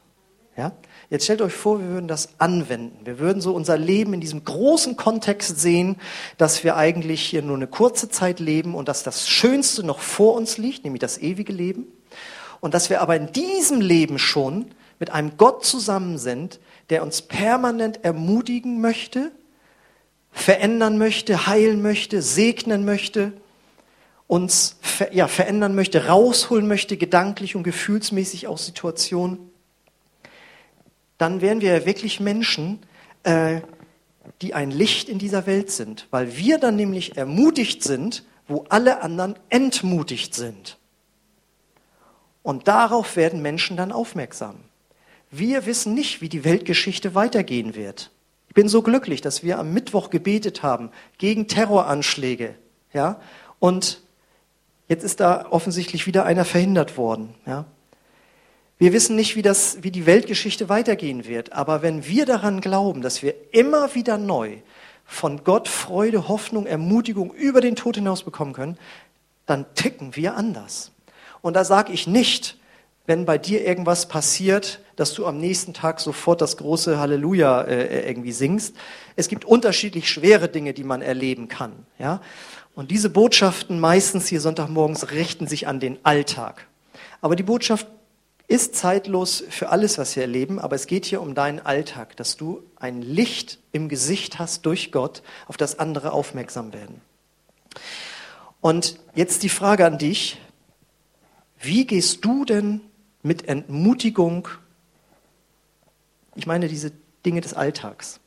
Ja? 0.58 0.72
Jetzt 1.10 1.26
stellt 1.26 1.42
euch 1.42 1.54
vor, 1.54 1.80
wir 1.80 1.88
würden 1.88 2.08
das 2.08 2.40
anwenden. 2.40 3.06
Wir 3.06 3.20
würden 3.20 3.42
so 3.42 3.54
unser 3.54 3.78
Leben 3.78 4.14
in 4.14 4.22
diesem 4.22 4.44
großen 4.44 4.96
Kontext 4.96 5.60
sehen, 5.60 5.98
dass 6.38 6.64
wir 6.64 6.76
eigentlich 6.76 7.22
hier 7.22 7.42
nur 7.42 7.56
eine 7.56 7.68
kurze 7.68 8.10
Zeit 8.10 8.40
leben 8.40 8.76
und 8.76 8.88
dass 8.88 9.04
das 9.04 9.30
Schönste 9.30 9.84
noch 9.84 10.00
vor 10.00 10.36
uns 10.36 10.58
liegt, 10.58 10.84
nämlich 10.84 11.02
das 11.02 11.18
ewige 11.18 11.54
Leben. 11.54 11.86
Und 12.62 12.74
dass 12.74 12.90
wir 12.90 13.02
aber 13.02 13.16
in 13.16 13.32
diesem 13.32 13.82
Leben 13.82 14.18
schon 14.18 14.72
mit 15.00 15.12
einem 15.12 15.38
Gott 15.38 15.66
zusammen 15.66 16.18
sind, 16.18 16.60
der 16.90 17.04
uns 17.04 17.22
permanent 17.22 18.04
ermutigen 18.06 18.80
möchte, 18.80 19.32
verändern 20.32 20.98
möchte, 20.98 21.48
heilen 21.48 21.82
möchte, 21.82 22.22
segnen 22.22 22.86
möchte, 22.86 23.34
uns 24.28 24.78
ja, 25.12 25.28
verändern 25.28 25.76
möchte, 25.76 26.08
rausholen 26.08 26.68
möchte, 26.68 26.98
gedanklich 26.98 27.56
und 27.56 27.64
gefühlsmäßig 27.64 28.48
aus 28.48 28.66
Situationen 28.66 29.52
dann 31.24 31.40
wären 31.40 31.62
wir 31.62 31.86
wirklich 31.86 32.20
Menschen, 32.20 32.80
äh, 33.24 33.62
die 34.42 34.54
ein 34.54 34.72
Licht 34.72 35.08
in 35.08 35.20
dieser 35.20 35.46
Welt 35.46 35.72
sind, 35.72 36.08
weil 36.12 36.36
wir 36.36 36.58
dann 36.58 36.76
nämlich 36.76 37.18
ermutigt 37.18 37.82
sind, 37.82 38.26
wo 38.48 38.66
alle 38.68 39.02
anderen 39.02 39.40
entmutigt 39.50 40.36
sind. 40.36 40.78
Und 42.42 42.68
darauf 42.68 43.16
werden 43.16 43.42
Menschen 43.42 43.78
dann 43.78 43.94
aufmerksam. 43.94 44.56
Wir 45.32 45.66
wissen 45.66 45.94
nicht, 45.94 46.20
wie 46.20 46.28
die 46.28 46.44
Weltgeschichte 46.44 47.16
weitergehen 47.16 47.74
wird. 47.74 48.12
Ich 48.50 48.54
bin 48.54 48.68
so 48.68 48.82
glücklich, 48.82 49.22
dass 49.22 49.44
wir 49.44 49.60
am 49.60 49.74
Mittwoch 49.74 50.10
gebetet 50.10 50.62
haben 50.62 50.92
gegen 51.18 51.48
Terroranschläge, 51.48 52.56
ja, 52.92 53.20
und 53.60 54.02
jetzt 54.94 55.04
ist 55.04 55.20
da 55.20 55.48
offensichtlich 55.50 56.06
wieder 56.06 56.24
einer 56.24 56.46
verhindert 56.46 56.98
worden, 56.98 57.34
ja. 57.48 57.66
Wir 58.78 58.92
wissen 58.92 59.16
nicht, 59.16 59.36
wie, 59.36 59.42
das, 59.42 59.82
wie 59.82 59.92
die 59.92 60.06
Weltgeschichte 60.06 60.68
weitergehen 60.68 61.26
wird, 61.26 61.54
aber 61.54 61.82
wenn 61.82 62.06
wir 62.06 62.26
daran 62.26 62.60
glauben, 62.60 63.02
dass 63.02 63.24
wir 63.24 63.34
immer 63.52 63.96
wieder 63.96 64.18
neu 64.18 64.58
von 65.06 65.44
Gott 65.44 65.68
Freude, 65.68 66.28
Hoffnung, 66.28 66.66
Ermutigung 66.66 67.34
über 67.34 67.62
den 67.62 67.76
Tod 67.76 67.96
hinaus 67.96 68.24
bekommen 68.24 68.54
können, 68.54 68.78
dann 69.46 69.66
ticken 69.74 70.16
wir 70.16 70.36
anders. 70.36 70.92
Und 71.42 71.56
da 71.56 71.64
sage 71.64 71.94
ich 71.94 72.08
nicht, 72.08 72.58
wenn 73.06 73.26
bei 73.26 73.38
dir 73.38 73.66
irgendwas 73.66 74.08
passiert, 74.08 74.80
dass 74.96 75.14
du 75.14 75.26
am 75.26 75.38
nächsten 75.38 75.74
Tag 75.74 76.00
sofort 76.00 76.42
das 76.42 76.58
große 76.58 77.00
Halleluja 77.00 77.62
äh, 77.62 78.08
irgendwie 78.08 78.32
singst. 78.32 78.76
Es 79.16 79.28
gibt 79.28 79.46
unterschiedlich 79.46 80.10
schwere 80.10 80.50
Dinge, 80.50 80.74
die 80.74 80.84
man 80.84 81.02
erleben 81.02 81.48
kann. 81.48 81.86
Ja? 82.00 82.22
Und 82.76 82.92
diese 82.92 83.10
Botschaften 83.10 83.80
meistens 83.80 84.28
hier 84.28 84.42
Sonntagmorgens 84.42 85.12
richten 85.12 85.48
sich 85.48 85.68
an 85.68 85.80
den 85.80 86.04
Alltag. 86.04 86.68
Aber 87.22 87.36
die 87.36 87.44
Botschaft 87.44 87.88
ist 88.48 88.76
zeitlos 88.76 89.44
für 89.50 89.70
alles, 89.70 89.98
was 89.98 90.16
wir 90.16 90.24
erleben, 90.24 90.60
aber 90.60 90.76
es 90.76 90.88
geht 90.88 91.06
hier 91.06 91.22
um 91.22 91.36
deinen 91.36 91.60
Alltag, 91.60 92.18
dass 92.18 92.36
du 92.36 92.64
ein 92.76 93.02
Licht 93.02 93.60
im 93.72 93.90
Gesicht 93.90 94.40
hast 94.40 94.66
durch 94.66 94.92
Gott, 94.92 95.24
auf 95.48 95.58
das 95.58 95.80
andere 95.80 96.12
aufmerksam 96.12 96.74
werden. 96.74 97.02
Und 98.62 99.00
jetzt 99.16 99.44
die 99.44 99.50
Frage 99.50 99.86
an 99.86 99.98
dich, 99.98 100.40
Wie 101.60 101.86
gehst 101.86 102.26
du 102.26 102.44
denn 102.44 102.82
mit 103.22 103.48
Entmutigung, 103.48 104.50
ich 106.36 106.46
meine 106.46 106.68
diese 106.68 106.92
Dinge 107.26 107.40
des 107.40 107.54
Alltags, 107.54 108.20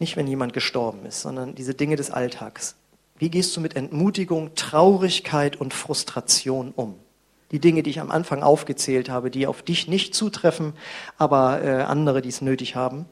nicht 0.00 0.16
wenn 0.16 0.26
jemand 0.26 0.52
gestorben 0.52 1.06
ist, 1.06 1.20
sondern 1.20 1.54
diese 1.54 1.74
Dinge 1.74 1.94
des 1.94 2.10
Alltags. 2.10 2.74
Wie 3.20 3.28
gehst 3.28 3.54
du 3.54 3.60
mit 3.60 3.76
Entmutigung, 3.76 4.54
Traurigkeit 4.54 5.54
und 5.56 5.74
Frustration 5.74 6.72
um? 6.74 6.98
Die 7.50 7.58
Dinge, 7.58 7.82
die 7.82 7.90
ich 7.90 8.00
am 8.00 8.10
Anfang 8.10 8.42
aufgezählt 8.42 9.10
habe, 9.10 9.30
die 9.30 9.46
auf 9.46 9.60
dich 9.60 9.88
nicht 9.88 10.14
zutreffen, 10.14 10.72
aber 11.18 11.62
äh, 11.62 11.82
andere, 11.82 12.22
die 12.22 12.30
es 12.30 12.40
nötig 12.40 12.76
haben. 12.76 13.04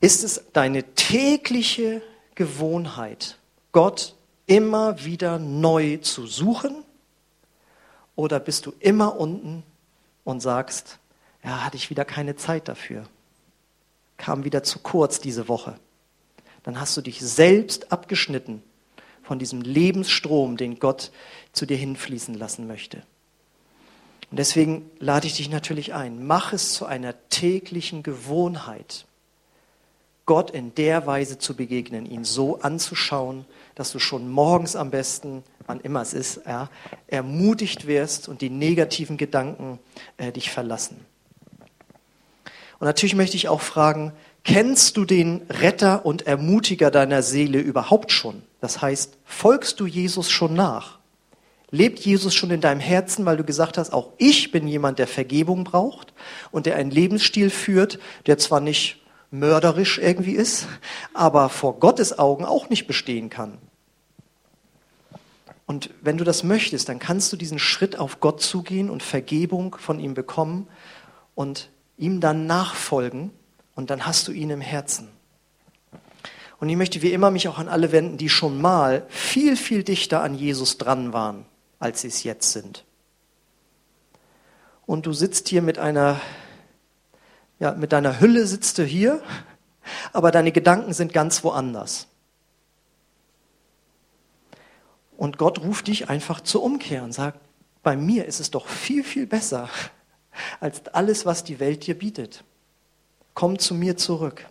Ist 0.00 0.22
es 0.22 0.44
deine 0.52 0.84
tägliche 0.94 2.00
Gewohnheit, 2.36 3.38
Gott 3.72 4.14
immer 4.46 5.04
wieder 5.04 5.40
neu 5.40 5.96
zu 5.96 6.28
suchen? 6.28 6.84
Oder 8.14 8.38
bist 8.38 8.66
du 8.66 8.72
immer 8.78 9.18
unten 9.18 9.64
und 10.22 10.38
sagst, 10.38 11.00
ja, 11.42 11.64
hatte 11.64 11.76
ich 11.76 11.90
wieder 11.90 12.04
keine 12.04 12.36
Zeit 12.36 12.68
dafür? 12.68 13.08
Kam 14.16 14.44
wieder 14.44 14.62
zu 14.62 14.78
kurz 14.78 15.18
diese 15.18 15.48
Woche. 15.48 15.80
Dann 16.66 16.80
hast 16.80 16.96
du 16.96 17.00
dich 17.00 17.20
selbst 17.20 17.92
abgeschnitten 17.92 18.62
von 19.22 19.38
diesem 19.38 19.62
Lebensstrom, 19.62 20.56
den 20.56 20.78
Gott 20.78 21.12
zu 21.52 21.64
dir 21.64 21.76
hinfließen 21.76 22.34
lassen 22.34 22.66
möchte. 22.66 22.98
Und 24.30 24.38
deswegen 24.38 24.90
lade 24.98 25.28
ich 25.28 25.36
dich 25.36 25.48
natürlich 25.48 25.94
ein, 25.94 26.26
mach 26.26 26.52
es 26.52 26.72
zu 26.72 26.84
einer 26.84 27.14
täglichen 27.28 28.02
Gewohnheit, 28.02 29.06
Gott 30.26 30.50
in 30.50 30.74
der 30.74 31.06
Weise 31.06 31.38
zu 31.38 31.54
begegnen, 31.54 32.04
ihn 32.04 32.24
so 32.24 32.58
anzuschauen, 32.58 33.44
dass 33.76 33.92
du 33.92 34.00
schon 34.00 34.28
morgens 34.28 34.74
am 34.74 34.90
besten, 34.90 35.44
wann 35.66 35.78
immer 35.78 36.02
es 36.02 36.14
ist, 36.14 36.40
ja, 36.46 36.68
ermutigt 37.06 37.86
wirst 37.86 38.28
und 38.28 38.40
die 38.40 38.50
negativen 38.50 39.18
Gedanken 39.18 39.78
äh, 40.16 40.32
dich 40.32 40.50
verlassen. 40.50 41.06
Und 42.80 42.86
natürlich 42.86 43.14
möchte 43.14 43.36
ich 43.36 43.48
auch 43.48 43.60
fragen, 43.60 44.12
kennst 44.46 44.96
du 44.96 45.04
den 45.04 45.42
Retter 45.50 46.06
und 46.06 46.26
Ermutiger 46.26 46.92
deiner 46.92 47.22
Seele 47.22 47.58
überhaupt 47.58 48.12
schon? 48.12 48.42
Das 48.60 48.80
heißt, 48.80 49.18
folgst 49.24 49.80
du 49.80 49.86
Jesus 49.86 50.30
schon 50.30 50.54
nach? 50.54 51.00
Lebt 51.72 51.98
Jesus 51.98 52.32
schon 52.32 52.52
in 52.52 52.60
deinem 52.60 52.80
Herzen, 52.80 53.26
weil 53.26 53.36
du 53.36 53.44
gesagt 53.44 53.76
hast, 53.76 53.92
auch 53.92 54.12
ich 54.18 54.52
bin 54.52 54.68
jemand, 54.68 55.00
der 55.00 55.08
Vergebung 55.08 55.64
braucht 55.64 56.14
und 56.52 56.64
der 56.64 56.76
einen 56.76 56.92
Lebensstil 56.92 57.50
führt, 57.50 57.98
der 58.26 58.38
zwar 58.38 58.60
nicht 58.60 59.02
mörderisch 59.32 59.98
irgendwie 59.98 60.36
ist, 60.36 60.68
aber 61.12 61.48
vor 61.48 61.80
Gottes 61.80 62.16
Augen 62.16 62.44
auch 62.44 62.70
nicht 62.70 62.86
bestehen 62.86 63.28
kann. 63.30 63.58
Und 65.66 65.90
wenn 66.02 66.18
du 66.18 66.22
das 66.22 66.44
möchtest, 66.44 66.88
dann 66.88 67.00
kannst 67.00 67.32
du 67.32 67.36
diesen 67.36 67.58
Schritt 67.58 67.98
auf 67.98 68.20
Gott 68.20 68.40
zugehen 68.40 68.90
und 68.90 69.02
Vergebung 69.02 69.76
von 69.76 69.98
ihm 69.98 70.14
bekommen 70.14 70.68
und 71.34 71.68
ihm 71.98 72.20
dann 72.20 72.46
nachfolgen 72.46 73.32
und 73.76 73.90
dann 73.90 74.04
hast 74.04 74.26
du 74.26 74.32
ihn 74.32 74.50
im 74.50 74.60
Herzen. 74.60 75.08
Und 76.58 76.68
ich 76.68 76.76
möchte 76.76 77.02
wie 77.02 77.12
immer 77.12 77.30
mich 77.30 77.46
auch 77.46 77.58
an 77.58 77.68
alle 77.68 77.92
wenden, 77.92 78.16
die 78.16 78.28
schon 78.28 78.60
mal 78.60 79.06
viel, 79.08 79.56
viel 79.56 79.84
dichter 79.84 80.22
an 80.22 80.34
Jesus 80.34 80.78
dran 80.78 81.12
waren, 81.12 81.46
als 81.78 82.00
sie 82.00 82.08
es 82.08 82.24
jetzt 82.24 82.50
sind. 82.50 82.84
Und 84.86 85.06
du 85.06 85.12
sitzt 85.12 85.48
hier 85.48 85.62
mit 85.62 85.78
einer 85.78 86.20
ja, 87.58 87.72
mit 87.72 87.92
deiner 87.92 88.20
Hülle 88.20 88.46
sitzt 88.46 88.78
du 88.78 88.84
hier, 88.84 89.22
aber 90.12 90.30
deine 90.30 90.52
Gedanken 90.52 90.92
sind 90.92 91.12
ganz 91.12 91.42
woanders. 91.44 92.06
Und 95.16 95.38
Gott 95.38 95.60
ruft 95.60 95.86
dich 95.86 96.10
einfach 96.10 96.40
zur 96.40 96.62
Umkehr 96.62 97.02
und 97.02 97.12
sagt, 97.12 97.40
bei 97.82 97.96
mir 97.96 98.26
ist 98.26 98.40
es 98.40 98.50
doch 98.50 98.66
viel, 98.66 99.02
viel 99.04 99.26
besser 99.26 99.70
als 100.60 100.86
alles, 100.88 101.24
was 101.24 101.44
die 101.44 101.60
Welt 101.60 101.86
dir 101.86 101.96
bietet. 101.98 102.44
Komm 103.36 103.58
zu 103.58 103.74
mir 103.74 103.98
zurück. 103.98 104.46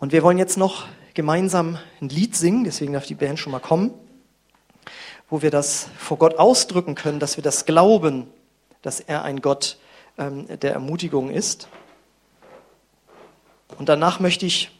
Und 0.00 0.10
wir 0.10 0.24
wollen 0.24 0.38
jetzt 0.38 0.56
noch 0.56 0.86
gemeinsam 1.14 1.78
ein 2.00 2.08
Lied 2.08 2.34
singen, 2.34 2.64
deswegen 2.64 2.94
darf 2.94 3.06
die 3.06 3.14
Band 3.14 3.38
schon 3.38 3.52
mal 3.52 3.60
kommen, 3.60 3.94
wo 5.30 5.40
wir 5.40 5.52
das 5.52 5.88
vor 5.96 6.18
Gott 6.18 6.34
ausdrücken 6.34 6.96
können, 6.96 7.20
dass 7.20 7.36
wir 7.36 7.44
das 7.44 7.64
glauben, 7.64 8.26
dass 8.82 8.98
er 8.98 9.22
ein 9.22 9.40
Gott 9.40 9.78
ähm, 10.18 10.48
der 10.58 10.72
Ermutigung 10.72 11.30
ist. 11.30 11.68
Und 13.78 13.88
danach 13.88 14.18
möchte 14.18 14.44
ich 14.44 14.76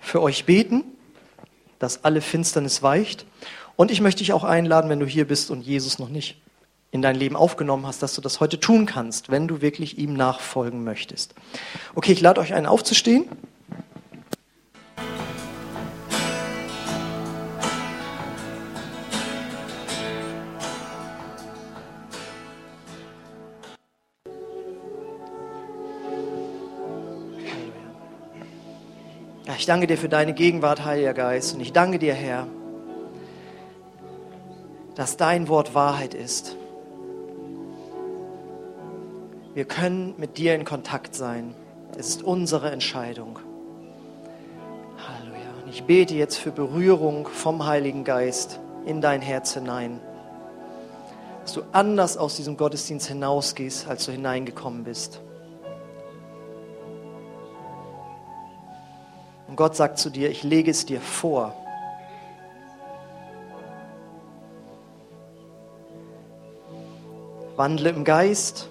für 0.00 0.20
euch 0.20 0.46
beten, 0.46 0.82
dass 1.78 2.02
alle 2.02 2.20
Finsternis 2.20 2.82
weicht. 2.82 3.24
Und 3.76 3.92
ich 3.92 4.00
möchte 4.00 4.18
dich 4.18 4.32
auch 4.32 4.42
einladen, 4.42 4.90
wenn 4.90 4.98
du 4.98 5.06
hier 5.06 5.28
bist 5.28 5.52
und 5.52 5.60
Jesus 5.60 6.00
noch 6.00 6.08
nicht 6.08 6.41
in 6.92 7.02
dein 7.02 7.16
Leben 7.16 7.36
aufgenommen 7.36 7.86
hast, 7.86 8.02
dass 8.02 8.14
du 8.14 8.20
das 8.20 8.38
heute 8.38 8.60
tun 8.60 8.86
kannst, 8.86 9.30
wenn 9.30 9.48
du 9.48 9.62
wirklich 9.62 9.98
ihm 9.98 10.12
nachfolgen 10.12 10.84
möchtest. 10.84 11.34
Okay, 11.94 12.12
ich 12.12 12.20
lade 12.20 12.40
euch 12.40 12.54
ein, 12.54 12.66
aufzustehen. 12.66 13.24
Ich 29.58 29.66
danke 29.66 29.86
dir 29.86 29.96
für 29.96 30.08
deine 30.08 30.34
Gegenwart, 30.34 30.84
Heiliger 30.84 31.14
Geist. 31.14 31.54
Und 31.54 31.60
ich 31.60 31.72
danke 31.72 32.00
dir, 32.00 32.14
Herr, 32.14 32.48
dass 34.96 35.16
dein 35.16 35.46
Wort 35.46 35.72
Wahrheit 35.72 36.14
ist. 36.14 36.56
Wir 39.54 39.66
können 39.66 40.14
mit 40.16 40.38
dir 40.38 40.54
in 40.54 40.64
Kontakt 40.64 41.14
sein. 41.14 41.54
Es 41.98 42.08
ist 42.08 42.22
unsere 42.22 42.70
Entscheidung. 42.70 43.38
Halleluja. 44.96 45.40
Und 45.62 45.70
ich 45.70 45.84
bete 45.84 46.14
jetzt 46.14 46.38
für 46.38 46.50
Berührung 46.50 47.28
vom 47.28 47.66
Heiligen 47.66 48.02
Geist 48.04 48.60
in 48.86 49.02
dein 49.02 49.20
Herz 49.20 49.52
hinein. 49.52 50.00
Dass 51.42 51.52
du 51.52 51.62
anders 51.72 52.16
aus 52.16 52.36
diesem 52.36 52.56
Gottesdienst 52.56 53.08
hinausgehst, 53.08 53.88
als 53.88 54.06
du 54.06 54.12
hineingekommen 54.12 54.84
bist. 54.84 55.20
Und 59.48 59.56
Gott 59.56 59.76
sagt 59.76 59.98
zu 59.98 60.08
dir, 60.08 60.30
ich 60.30 60.44
lege 60.44 60.70
es 60.70 60.86
dir 60.86 61.00
vor. 61.02 61.54
Wandle 67.56 67.90
im 67.90 68.04
Geist 68.04 68.70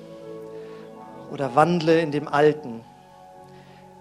oder 1.31 1.55
wandle 1.55 2.01
in 2.01 2.11
dem 2.11 2.27
Alten. 2.27 2.81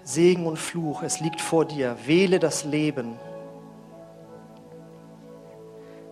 Segen 0.02 0.46
und 0.46 0.58
Fluch, 0.58 1.02
es 1.02 1.20
liegt 1.20 1.40
vor 1.40 1.64
dir. 1.64 1.96
Wähle 2.04 2.38
das 2.38 2.64
Leben. 2.64 3.16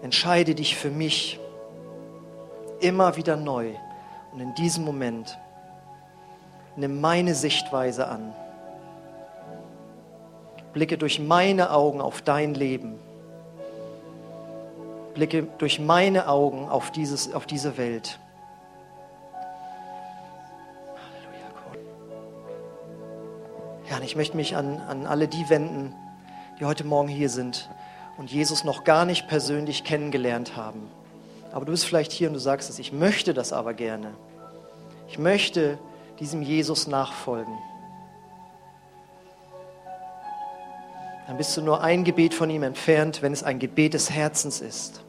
Entscheide 0.02 0.54
dich 0.54 0.76
für 0.76 0.90
mich 0.90 1.40
immer 2.80 3.16
wieder 3.16 3.36
neu. 3.36 3.72
Und 4.32 4.40
in 4.40 4.54
diesem 4.54 4.84
Moment 4.84 5.38
nimm 6.76 7.00
meine 7.00 7.34
Sichtweise 7.34 8.06
an. 8.06 8.32
Blicke 10.72 10.98
durch 10.98 11.18
meine 11.18 11.72
Augen 11.72 12.00
auf 12.00 12.22
dein 12.22 12.54
Leben. 12.54 13.00
Blicke 15.14 15.48
durch 15.58 15.80
meine 15.80 16.28
Augen 16.28 16.68
auf, 16.68 16.92
dieses, 16.92 17.34
auf 17.34 17.46
diese 17.46 17.76
Welt. 17.76 18.20
Und 23.98 24.04
ich 24.04 24.14
möchte 24.14 24.36
mich 24.36 24.54
an, 24.54 24.78
an 24.78 25.08
alle 25.08 25.26
die 25.26 25.50
wenden, 25.50 25.92
die 26.60 26.64
heute 26.64 26.84
Morgen 26.84 27.08
hier 27.08 27.28
sind 27.28 27.68
und 28.16 28.30
Jesus 28.30 28.62
noch 28.62 28.84
gar 28.84 29.04
nicht 29.04 29.26
persönlich 29.26 29.82
kennengelernt 29.82 30.56
haben. 30.56 30.88
Aber 31.50 31.64
du 31.64 31.72
bist 31.72 31.84
vielleicht 31.84 32.12
hier 32.12 32.28
und 32.28 32.34
du 32.34 32.38
sagst 32.38 32.70
es, 32.70 32.78
ich 32.78 32.92
möchte 32.92 33.34
das 33.34 33.52
aber 33.52 33.74
gerne. 33.74 34.12
Ich 35.08 35.18
möchte 35.18 35.78
diesem 36.20 36.42
Jesus 36.42 36.86
nachfolgen. 36.86 37.58
dann 41.26 41.36
bist 41.36 41.56
du 41.56 41.60
nur 41.60 41.82
ein 41.82 42.04
Gebet 42.04 42.34
von 42.34 42.48
ihm 42.48 42.62
entfernt, 42.62 43.20
wenn 43.20 43.32
es 43.32 43.42
ein 43.42 43.58
Gebet 43.58 43.94
des 43.94 44.10
Herzens 44.10 44.60
ist 44.60 45.02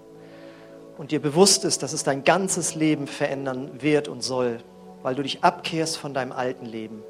und 0.98 1.12
dir 1.12 1.22
bewusst 1.22 1.64
ist, 1.64 1.84
dass 1.84 1.94
es 1.94 2.04
dein 2.04 2.24
ganzes 2.24 2.74
Leben 2.76 3.06
verändern 3.08 3.82
wird 3.82 4.08
und 4.08 4.22
soll, 4.22 4.58
weil 5.04 5.16
du 5.16 5.22
dich 5.22 5.44
abkehrst 5.46 5.96
von 5.96 6.14
deinem 6.14 6.34
alten 6.34 6.66
Leben 6.66 7.04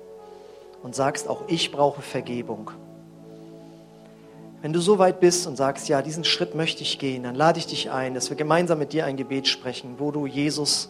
und 0.83 0.95
sagst, 0.95 1.27
auch 1.27 1.43
ich 1.47 1.71
brauche 1.71 2.01
Vergebung. 2.01 2.71
Wenn 4.61 4.73
du 4.73 4.81
so 4.81 4.99
weit 4.99 5.21
bist 5.21 5.47
und 5.47 5.55
sagst, 5.55 5.87
ja, 5.87 6.01
diesen 6.01 6.25
Schritt 6.25 6.53
möchte 6.53 6.83
ich 6.83 6.99
gehen, 6.99 7.23
dann 7.23 7.35
lade 7.35 7.59
ich 7.59 7.67
dich 7.67 7.91
ein, 7.91 8.13
dass 8.13 8.29
wir 8.29 8.35
gemeinsam 8.35 8.79
mit 8.79 8.91
dir 8.91 9.05
ein 9.05 9.15
Gebet 9.15 9.47
sprechen, 9.47 9.95
wo 9.99 10.11
du 10.11 10.25
Jesus 10.25 10.89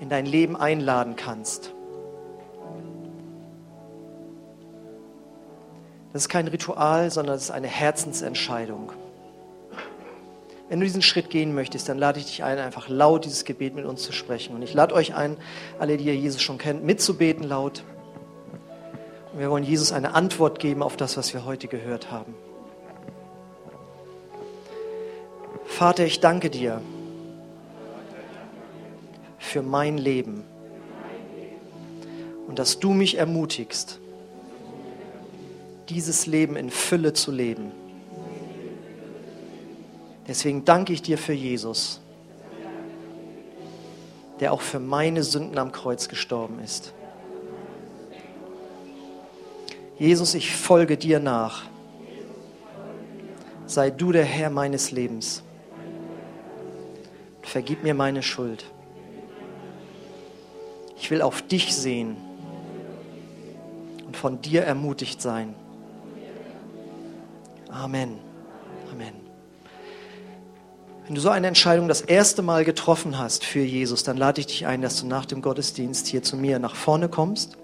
in 0.00 0.08
dein 0.08 0.24
Leben 0.24 0.56
einladen 0.56 1.14
kannst. 1.16 1.72
Das 6.12 6.22
ist 6.22 6.28
kein 6.28 6.48
Ritual, 6.48 7.10
sondern 7.10 7.36
es 7.36 7.44
ist 7.44 7.50
eine 7.50 7.68
Herzensentscheidung. 7.68 8.92
Wenn 10.68 10.80
du 10.80 10.86
diesen 10.86 11.02
Schritt 11.02 11.28
gehen 11.28 11.54
möchtest, 11.54 11.88
dann 11.90 11.98
lade 11.98 12.18
ich 12.18 12.26
dich 12.26 12.44
ein, 12.44 12.58
einfach 12.58 12.88
laut 12.88 13.26
dieses 13.26 13.44
Gebet 13.44 13.74
mit 13.74 13.84
uns 13.84 14.02
zu 14.02 14.12
sprechen. 14.12 14.54
Und 14.54 14.62
ich 14.62 14.72
lade 14.72 14.94
euch 14.94 15.14
ein, 15.14 15.36
alle, 15.78 15.98
die 15.98 16.04
ihr 16.04 16.16
Jesus 16.16 16.40
schon 16.40 16.56
kennt, 16.56 16.82
mitzubeten 16.82 17.44
laut. 17.44 17.84
Und 19.32 19.38
wir 19.38 19.50
wollen 19.50 19.64
Jesus 19.64 19.92
eine 19.92 20.14
Antwort 20.14 20.58
geben 20.58 20.82
auf 20.82 20.96
das, 20.96 21.16
was 21.16 21.32
wir 21.32 21.44
heute 21.44 21.66
gehört 21.68 22.10
haben. 22.10 22.34
Vater, 25.64 26.04
ich 26.04 26.20
danke 26.20 26.50
dir 26.50 26.82
für 29.38 29.62
mein 29.62 29.96
Leben 29.96 30.44
und 32.46 32.58
dass 32.58 32.78
du 32.78 32.92
mich 32.92 33.16
ermutigst, 33.16 33.98
dieses 35.88 36.26
Leben 36.26 36.56
in 36.56 36.70
Fülle 36.70 37.14
zu 37.14 37.32
leben. 37.32 37.72
Deswegen 40.28 40.64
danke 40.64 40.92
ich 40.92 41.00
dir 41.00 41.16
für 41.16 41.32
Jesus, 41.32 42.00
der 44.40 44.52
auch 44.52 44.60
für 44.60 44.78
meine 44.78 45.22
Sünden 45.22 45.58
am 45.58 45.72
Kreuz 45.72 46.08
gestorben 46.08 46.60
ist. 46.62 46.92
Jesus, 50.02 50.34
ich 50.34 50.50
folge 50.50 50.96
dir 50.96 51.20
nach. 51.20 51.62
Sei 53.66 53.88
du 53.88 54.10
der 54.10 54.24
Herr 54.24 54.50
meines 54.50 54.90
Lebens. 54.90 55.44
Vergib 57.42 57.84
mir 57.84 57.94
meine 57.94 58.24
Schuld. 58.24 58.64
Ich 60.96 61.12
will 61.12 61.22
auf 61.22 61.40
dich 61.42 61.76
sehen 61.76 62.16
und 64.04 64.16
von 64.16 64.42
dir 64.42 64.64
ermutigt 64.64 65.22
sein. 65.22 65.54
Amen. 67.70 68.18
Amen. 68.90 69.14
Wenn 71.06 71.14
du 71.14 71.20
so 71.20 71.28
eine 71.30 71.46
Entscheidung 71.46 71.86
das 71.86 72.00
erste 72.00 72.42
Mal 72.42 72.64
getroffen 72.64 73.18
hast 73.18 73.44
für 73.44 73.62
Jesus, 73.62 74.02
dann 74.02 74.16
lade 74.16 74.40
ich 74.40 74.48
dich 74.48 74.66
ein, 74.66 74.82
dass 74.82 75.00
du 75.00 75.06
nach 75.06 75.26
dem 75.26 75.42
Gottesdienst 75.42 76.08
hier 76.08 76.24
zu 76.24 76.36
mir 76.36 76.58
nach 76.58 76.74
vorne 76.74 77.08
kommst. 77.08 77.56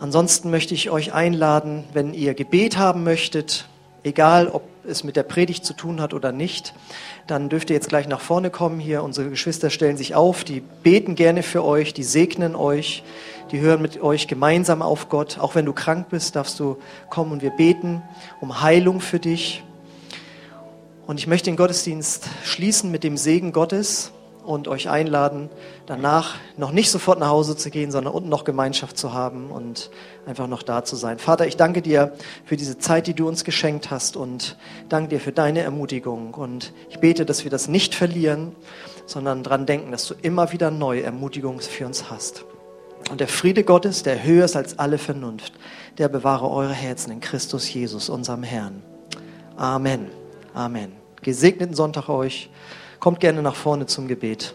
Ansonsten 0.00 0.50
möchte 0.50 0.72
ich 0.72 0.88
euch 0.88 1.12
einladen, 1.12 1.84
wenn 1.92 2.14
ihr 2.14 2.32
Gebet 2.32 2.78
haben 2.78 3.04
möchtet, 3.04 3.68
egal 4.02 4.48
ob 4.48 4.62
es 4.88 5.04
mit 5.04 5.14
der 5.14 5.24
Predigt 5.24 5.66
zu 5.66 5.74
tun 5.74 6.00
hat 6.00 6.14
oder 6.14 6.32
nicht, 6.32 6.72
dann 7.26 7.50
dürft 7.50 7.68
ihr 7.68 7.76
jetzt 7.76 7.90
gleich 7.90 8.08
nach 8.08 8.22
vorne 8.22 8.48
kommen 8.48 8.80
hier. 8.80 9.02
Unsere 9.02 9.28
Geschwister 9.28 9.68
stellen 9.68 9.98
sich 9.98 10.14
auf, 10.14 10.42
die 10.42 10.60
beten 10.60 11.16
gerne 11.16 11.42
für 11.42 11.62
euch, 11.62 11.92
die 11.92 12.02
segnen 12.02 12.56
euch, 12.56 13.02
die 13.52 13.60
hören 13.60 13.82
mit 13.82 14.00
euch 14.00 14.26
gemeinsam 14.26 14.80
auf 14.80 15.10
Gott. 15.10 15.38
Auch 15.38 15.54
wenn 15.54 15.66
du 15.66 15.74
krank 15.74 16.08
bist, 16.08 16.34
darfst 16.34 16.58
du 16.58 16.78
kommen 17.10 17.30
und 17.32 17.42
wir 17.42 17.50
beten 17.50 18.00
um 18.40 18.62
Heilung 18.62 19.02
für 19.02 19.18
dich. 19.18 19.62
Und 21.06 21.20
ich 21.20 21.26
möchte 21.26 21.50
den 21.50 21.56
Gottesdienst 21.56 22.26
schließen 22.42 22.90
mit 22.90 23.04
dem 23.04 23.18
Segen 23.18 23.52
Gottes 23.52 24.12
und 24.50 24.66
euch 24.66 24.90
einladen, 24.90 25.48
danach 25.86 26.34
noch 26.56 26.72
nicht 26.72 26.90
sofort 26.90 27.20
nach 27.20 27.28
Hause 27.28 27.56
zu 27.56 27.70
gehen, 27.70 27.92
sondern 27.92 28.12
unten 28.12 28.28
noch 28.28 28.42
Gemeinschaft 28.42 28.98
zu 28.98 29.12
haben 29.12 29.50
und 29.50 29.90
einfach 30.26 30.48
noch 30.48 30.64
da 30.64 30.84
zu 30.84 30.96
sein. 30.96 31.18
Vater, 31.18 31.46
ich 31.46 31.56
danke 31.56 31.82
dir 31.82 32.12
für 32.44 32.56
diese 32.56 32.76
Zeit, 32.76 33.06
die 33.06 33.14
du 33.14 33.28
uns 33.28 33.44
geschenkt 33.44 33.90
hast 33.90 34.16
und 34.16 34.56
danke 34.88 35.10
dir 35.10 35.20
für 35.20 35.30
deine 35.30 35.60
Ermutigung. 35.60 36.34
Und 36.34 36.72
ich 36.88 36.98
bete, 36.98 37.24
dass 37.24 37.44
wir 37.44 37.50
das 37.50 37.68
nicht 37.68 37.94
verlieren, 37.94 38.56
sondern 39.06 39.44
dran 39.44 39.66
denken, 39.66 39.92
dass 39.92 40.06
du 40.06 40.14
immer 40.20 40.50
wieder 40.52 40.72
neue 40.72 41.02
Ermutigung 41.02 41.60
für 41.60 41.86
uns 41.86 42.10
hast. 42.10 42.44
Und 43.08 43.20
der 43.20 43.28
Friede 43.28 43.62
Gottes, 43.62 44.02
der 44.02 44.24
höher 44.24 44.44
ist 44.44 44.56
als 44.56 44.78
alle 44.78 44.98
Vernunft, 44.98 45.52
der 45.98 46.08
bewahre 46.08 46.50
eure 46.50 46.72
Herzen 46.72 47.12
in 47.12 47.20
Christus 47.20 47.72
Jesus, 47.72 48.08
unserem 48.08 48.42
Herrn. 48.42 48.82
Amen. 49.56 50.06
Amen. 50.54 50.92
Gesegneten 51.22 51.74
Sonntag 51.74 52.08
euch. 52.08 52.50
Kommt 53.00 53.18
gerne 53.18 53.40
nach 53.40 53.54
vorne 53.54 53.86
zum 53.86 54.08
Gebet. 54.08 54.54